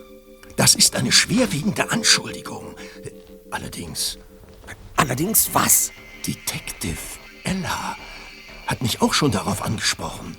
[0.58, 2.76] das ist eine schwerwiegende Anschuldigung.
[3.52, 4.18] Allerdings.
[4.96, 5.92] Allerdings was?
[6.26, 6.98] Detective
[7.44, 7.96] Ella
[8.68, 10.36] hat mich auch schon darauf angesprochen.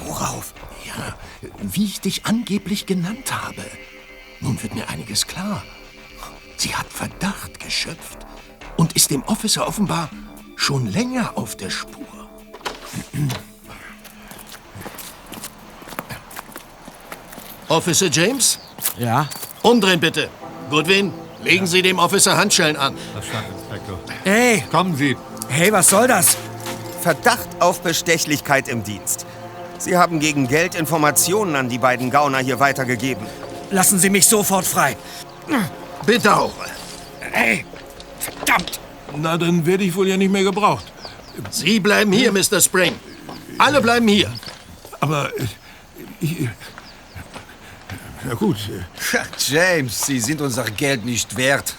[0.00, 0.54] Worauf?
[0.86, 1.16] Ja,
[1.60, 3.64] wie ich dich angeblich genannt habe.
[4.40, 5.62] Nun wird mir einiges klar.
[6.56, 8.18] Sie hat Verdacht geschöpft
[8.76, 10.10] und ist dem Officer offenbar
[10.56, 12.06] schon länger auf der Spur.
[17.68, 18.58] Officer James?
[18.98, 19.28] Ja?
[19.62, 20.28] Umdrehen bitte.
[20.70, 22.96] Goodwin, legen Sie dem Officer Handschellen an.
[23.12, 23.98] Verstanden, Inspektor.
[24.24, 24.62] Hey!
[24.70, 25.16] Kommen Sie.
[25.48, 26.36] Hey, was soll das?
[27.00, 29.26] Verdacht auf Bestechlichkeit im Dienst.
[29.78, 33.26] Sie haben gegen Geld Informationen an die beiden Gauner hier weitergegeben.
[33.70, 34.96] Lassen Sie mich sofort frei.
[36.06, 36.54] Bitte auch.
[37.20, 37.64] Hey!
[38.18, 38.80] Verdammt!
[39.16, 40.90] Na, dann werde ich wohl ja nicht mehr gebraucht.
[41.50, 42.60] Sie bleiben hier, Mr.
[42.60, 42.94] Spring.
[43.58, 44.32] Alle bleiben hier.
[45.00, 45.44] Aber äh,
[46.20, 46.48] ich.
[48.24, 48.56] Na gut.
[48.68, 51.74] äh, James, Sie sind unser Geld nicht wert.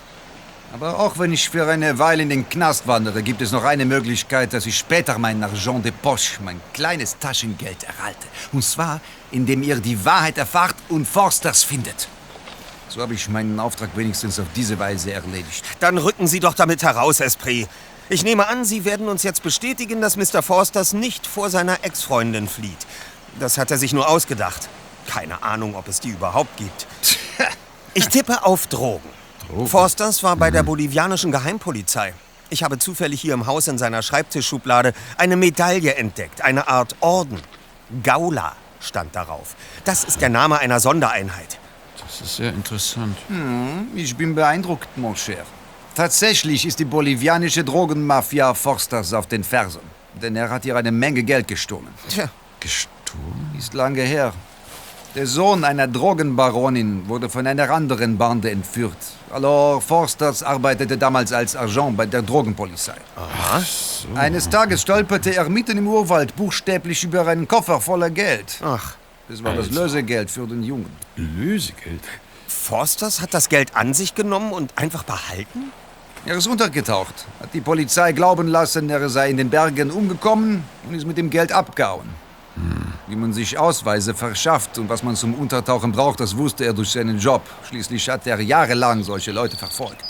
[0.73, 3.85] Aber auch wenn ich für eine Weile in den Knast wandere, gibt es noch eine
[3.85, 8.27] Möglichkeit, dass ich später mein Argent de Poche, mein kleines Taschengeld erhalte.
[8.51, 8.99] Und zwar,
[9.31, 12.07] indem ihr die Wahrheit erfahrt und Forsters findet.
[12.93, 15.65] So habe ich meinen Auftrag wenigstens auf diese Weise erledigt.
[15.79, 17.67] Dann rücken Sie doch damit heraus, Esprit.
[18.07, 20.43] Ich nehme an, Sie werden uns jetzt bestätigen, dass Mr.
[20.43, 22.77] Forsters nicht vor seiner Ex-Freundin flieht.
[23.39, 24.69] Das hat er sich nur ausgedacht.
[25.07, 26.85] Keine Ahnung, ob es die überhaupt gibt.
[27.95, 29.09] Ich tippe auf Drogen.
[29.65, 32.13] Forsters war bei der bolivianischen Geheimpolizei.
[32.51, 37.41] Ich habe zufällig hier im Haus in seiner Schreibtischschublade eine Medaille entdeckt, eine Art Orden.
[38.03, 39.55] Gaula stand darauf.
[39.83, 41.57] Das ist der Name einer Sondereinheit.
[42.19, 43.17] Das ist sehr interessant.
[43.27, 45.45] Hm, ich bin beeindruckt, mon cher.
[45.95, 49.81] Tatsächlich ist die bolivianische Drogenmafia Forsters auf den Fersen.
[50.21, 51.87] Denn er hat ihr eine Menge Geld gestohlen.
[52.09, 52.29] Tja.
[52.59, 53.55] Gestohlen?
[53.57, 54.33] Ist lange her.
[55.15, 58.97] Der Sohn einer Drogenbaronin wurde von einer anderen Bande entführt.
[59.31, 62.95] Alors Forsters arbeitete damals als Agent bei der Drogenpolizei.
[63.15, 63.59] Aha.
[63.59, 64.07] So.
[64.15, 68.59] Eines Tages stolperte er mitten im Urwald buchstäblich über einen Koffer voller Geld.
[68.63, 68.95] Ach.
[69.27, 69.81] Das war das Also.
[69.81, 70.91] Lösegeld für den Jungen.
[71.15, 72.01] Lösegeld?
[72.47, 75.71] Forsters hat das Geld an sich genommen und einfach behalten?
[76.25, 80.95] Er ist untergetaucht, hat die Polizei glauben lassen, er sei in den Bergen umgekommen und
[80.95, 82.07] ist mit dem Geld abgehauen.
[83.07, 86.91] Wie man sich Ausweise verschafft und was man zum Untertauchen braucht, das wusste er durch
[86.91, 87.41] seinen Job.
[87.67, 90.05] Schließlich hat er jahrelang solche Leute verfolgt.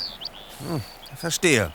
[0.69, 0.81] Hm,
[1.15, 1.71] verstehe.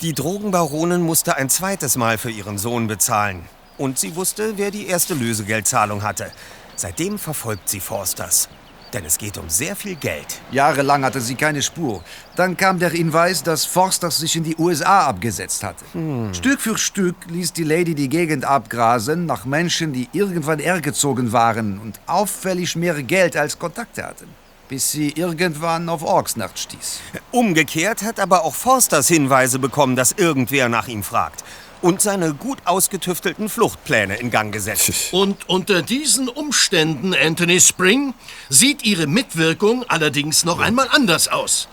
[0.00, 3.44] Die Drogenbaronin musste ein zweites Mal für ihren Sohn bezahlen.
[3.78, 6.30] Und sie wusste, wer die erste Lösegeldzahlung hatte.
[6.76, 8.48] Seitdem verfolgt sie Forsters.
[8.92, 10.40] Denn es geht um sehr viel Geld.
[10.50, 12.04] Jahrelang hatte sie keine Spur.
[12.36, 15.84] Dann kam der Hinweis, dass Forsters sich in die USA abgesetzt hatte.
[16.32, 21.78] Stück für Stück ließ die Lady die Gegend abgrasen nach Menschen, die irgendwann hergezogen waren
[21.78, 24.28] und auffällig mehr Geld als Kontakte hatten.
[24.68, 27.00] Bis sie irgendwann auf Orksnacht stieß.
[27.30, 31.44] Umgekehrt hat aber auch Forsters Hinweise bekommen, dass irgendwer nach ihm fragt.
[31.82, 34.92] Und seine gut ausgetüftelten Fluchtpläne in Gang gesetzt.
[35.12, 38.14] Und unter diesen Umständen, Anthony Spring,
[38.48, 41.68] sieht Ihre Mitwirkung allerdings noch einmal anders aus.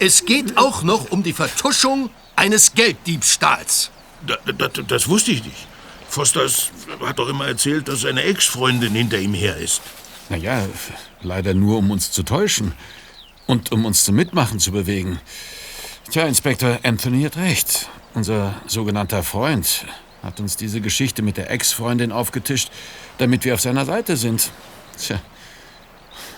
[0.00, 3.90] Es geht auch noch um die Vertuschung eines Gelddiebstahls.
[4.26, 5.66] Da, da, das wusste ich nicht.
[6.08, 9.80] Fosters hat doch immer erzählt, dass seine Ex-Freundin hinter ihm her ist.
[10.28, 10.66] Naja,
[11.22, 12.74] leider nur, um uns zu täuschen.
[13.46, 15.20] Und um uns zum Mitmachen zu bewegen.
[16.10, 17.88] Tja, Inspektor Anthony hat recht.
[18.14, 19.86] Unser sogenannter Freund
[20.22, 22.70] hat uns diese Geschichte mit der Ex-Freundin aufgetischt,
[23.18, 24.50] damit wir auf seiner Seite sind.
[24.98, 25.20] Tja.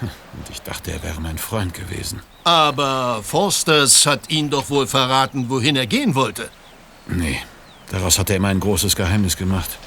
[0.01, 2.21] Und ich dachte, er wäre mein Freund gewesen.
[2.45, 6.51] Aber Forsters hat ihn doch wohl verraten, wohin er gehen wollte.
[7.07, 7.39] Nee,
[7.91, 9.79] daraus hat er immer ein großes Geheimnis gemacht.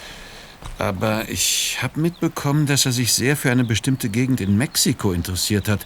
[0.80, 5.68] Aber ich habe mitbekommen, dass er sich sehr für eine bestimmte Gegend in Mexiko interessiert
[5.68, 5.86] hat.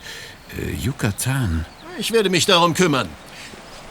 [0.58, 1.66] Äh, Yucatan.
[1.98, 3.10] Ich werde mich darum kümmern.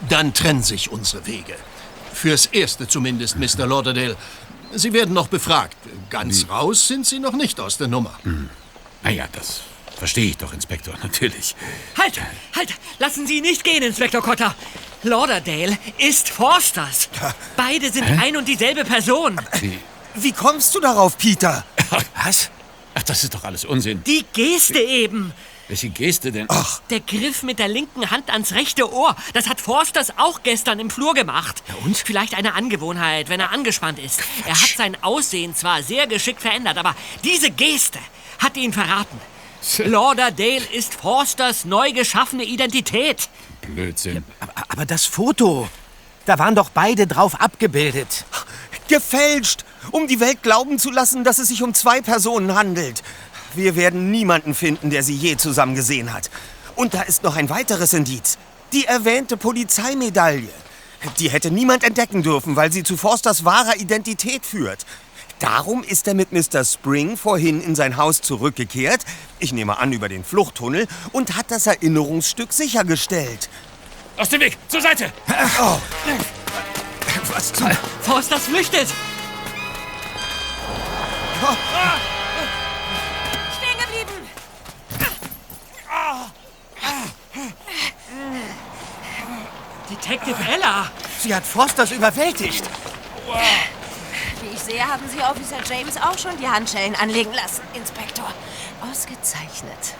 [0.08, 1.54] Dann trennen sich unsere Wege.
[2.20, 3.66] Fürs Erste zumindest, Mr.
[3.66, 4.14] Lauderdale.
[4.74, 5.74] Sie werden noch befragt.
[6.10, 8.12] Ganz raus sind Sie noch nicht aus der Nummer.
[9.02, 9.62] Naja, das
[9.96, 11.56] verstehe ich doch, Inspektor, natürlich.
[11.96, 12.20] Halt!
[12.54, 12.74] Halt!
[12.98, 14.54] Lassen Sie ihn nicht gehen, Inspektor Cotter!
[15.02, 17.08] Lauderdale ist Forsters.
[17.56, 19.40] Beide sind ein und dieselbe Person.
[19.58, 19.78] Wie?
[20.16, 21.64] Wie kommst du darauf, Peter?
[22.22, 22.50] Was?
[22.92, 24.04] Ach, das ist doch alles Unsinn.
[24.04, 25.32] Die Geste eben.
[25.70, 26.46] Welche Geste denn?
[26.48, 29.14] Ach, Der Griff mit der linken Hand ans rechte Ohr.
[29.34, 31.62] Das hat Forsters auch gestern im Flur gemacht.
[31.84, 31.96] und?
[31.96, 34.20] Vielleicht eine Angewohnheit, wenn er angespannt ist.
[34.46, 38.00] Er hat sein Aussehen zwar sehr geschickt verändert, aber diese Geste
[38.40, 39.20] hat ihn verraten.
[39.84, 43.28] Lauderdale ist Forsters neu geschaffene Identität.
[43.60, 44.24] Blödsinn.
[44.40, 45.68] Aber, aber das Foto,
[46.26, 48.24] da waren doch beide drauf abgebildet.
[48.88, 49.64] gefälscht!
[49.92, 53.02] Um die Welt glauben zu lassen, dass es sich um zwei Personen handelt.
[53.54, 56.30] Wir werden niemanden finden, der sie je zusammen gesehen hat.
[56.76, 58.38] Und da ist noch ein weiteres Indiz.
[58.72, 60.48] Die erwähnte Polizeimedaille.
[61.18, 64.86] Die hätte niemand entdecken dürfen, weil sie zu Forsters wahrer Identität führt.
[65.38, 66.64] Darum ist er mit Mr.
[66.64, 69.00] Spring vorhin in sein Haus zurückgekehrt,
[69.38, 73.48] ich nehme an über den Fluchttunnel, und hat das Erinnerungsstück sichergestellt.
[74.18, 74.58] Aus dem Weg!
[74.68, 75.10] Zur Seite!
[75.58, 75.78] Oh.
[77.32, 77.70] Was zum...
[78.02, 78.88] Forsters flüchtet.
[81.40, 82.19] Stehen
[89.90, 90.90] Detective Ella.
[91.18, 92.64] Sie hat Forsters überwältigt.
[94.42, 98.32] Wie ich sehe, haben Sie Officer James auch schon die Handschellen anlegen lassen, Inspektor.
[98.90, 99.94] Ausgezeichnet.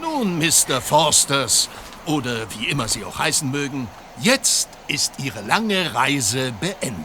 [0.00, 0.80] Nun, Mr.
[0.80, 1.68] Forsters,
[2.06, 3.88] oder wie immer Sie auch heißen mögen,
[4.20, 7.04] jetzt ist Ihre lange Reise beendet.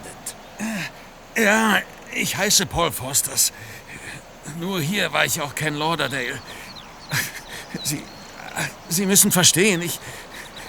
[1.35, 1.79] Ja,
[2.13, 3.51] ich heiße Paul Forsters.
[4.59, 6.39] Nur hier war ich auch kein Lauderdale.
[7.83, 8.01] Sie,
[8.89, 9.99] Sie müssen verstehen, ich,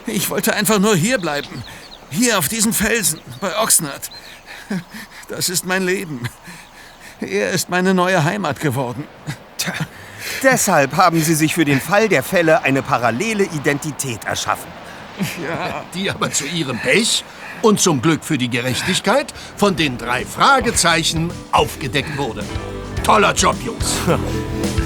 [0.06, 1.62] ich wollte einfach nur hier bleiben.
[2.10, 4.10] Hier auf diesem Felsen bei Oxnard.
[5.28, 6.28] Das ist mein Leben.
[7.20, 9.04] Er ist meine neue Heimat geworden.
[9.58, 9.72] Tja,
[10.42, 14.70] deshalb haben Sie sich für den Fall der Fälle eine parallele Identität erschaffen.
[15.42, 15.84] Ja.
[15.94, 17.24] Die aber zu Ihrem Pech
[17.62, 22.44] und zum Glück für die Gerechtigkeit von den drei Fragezeichen aufgedeckt wurde.
[23.02, 23.94] Toller Job, Jungs.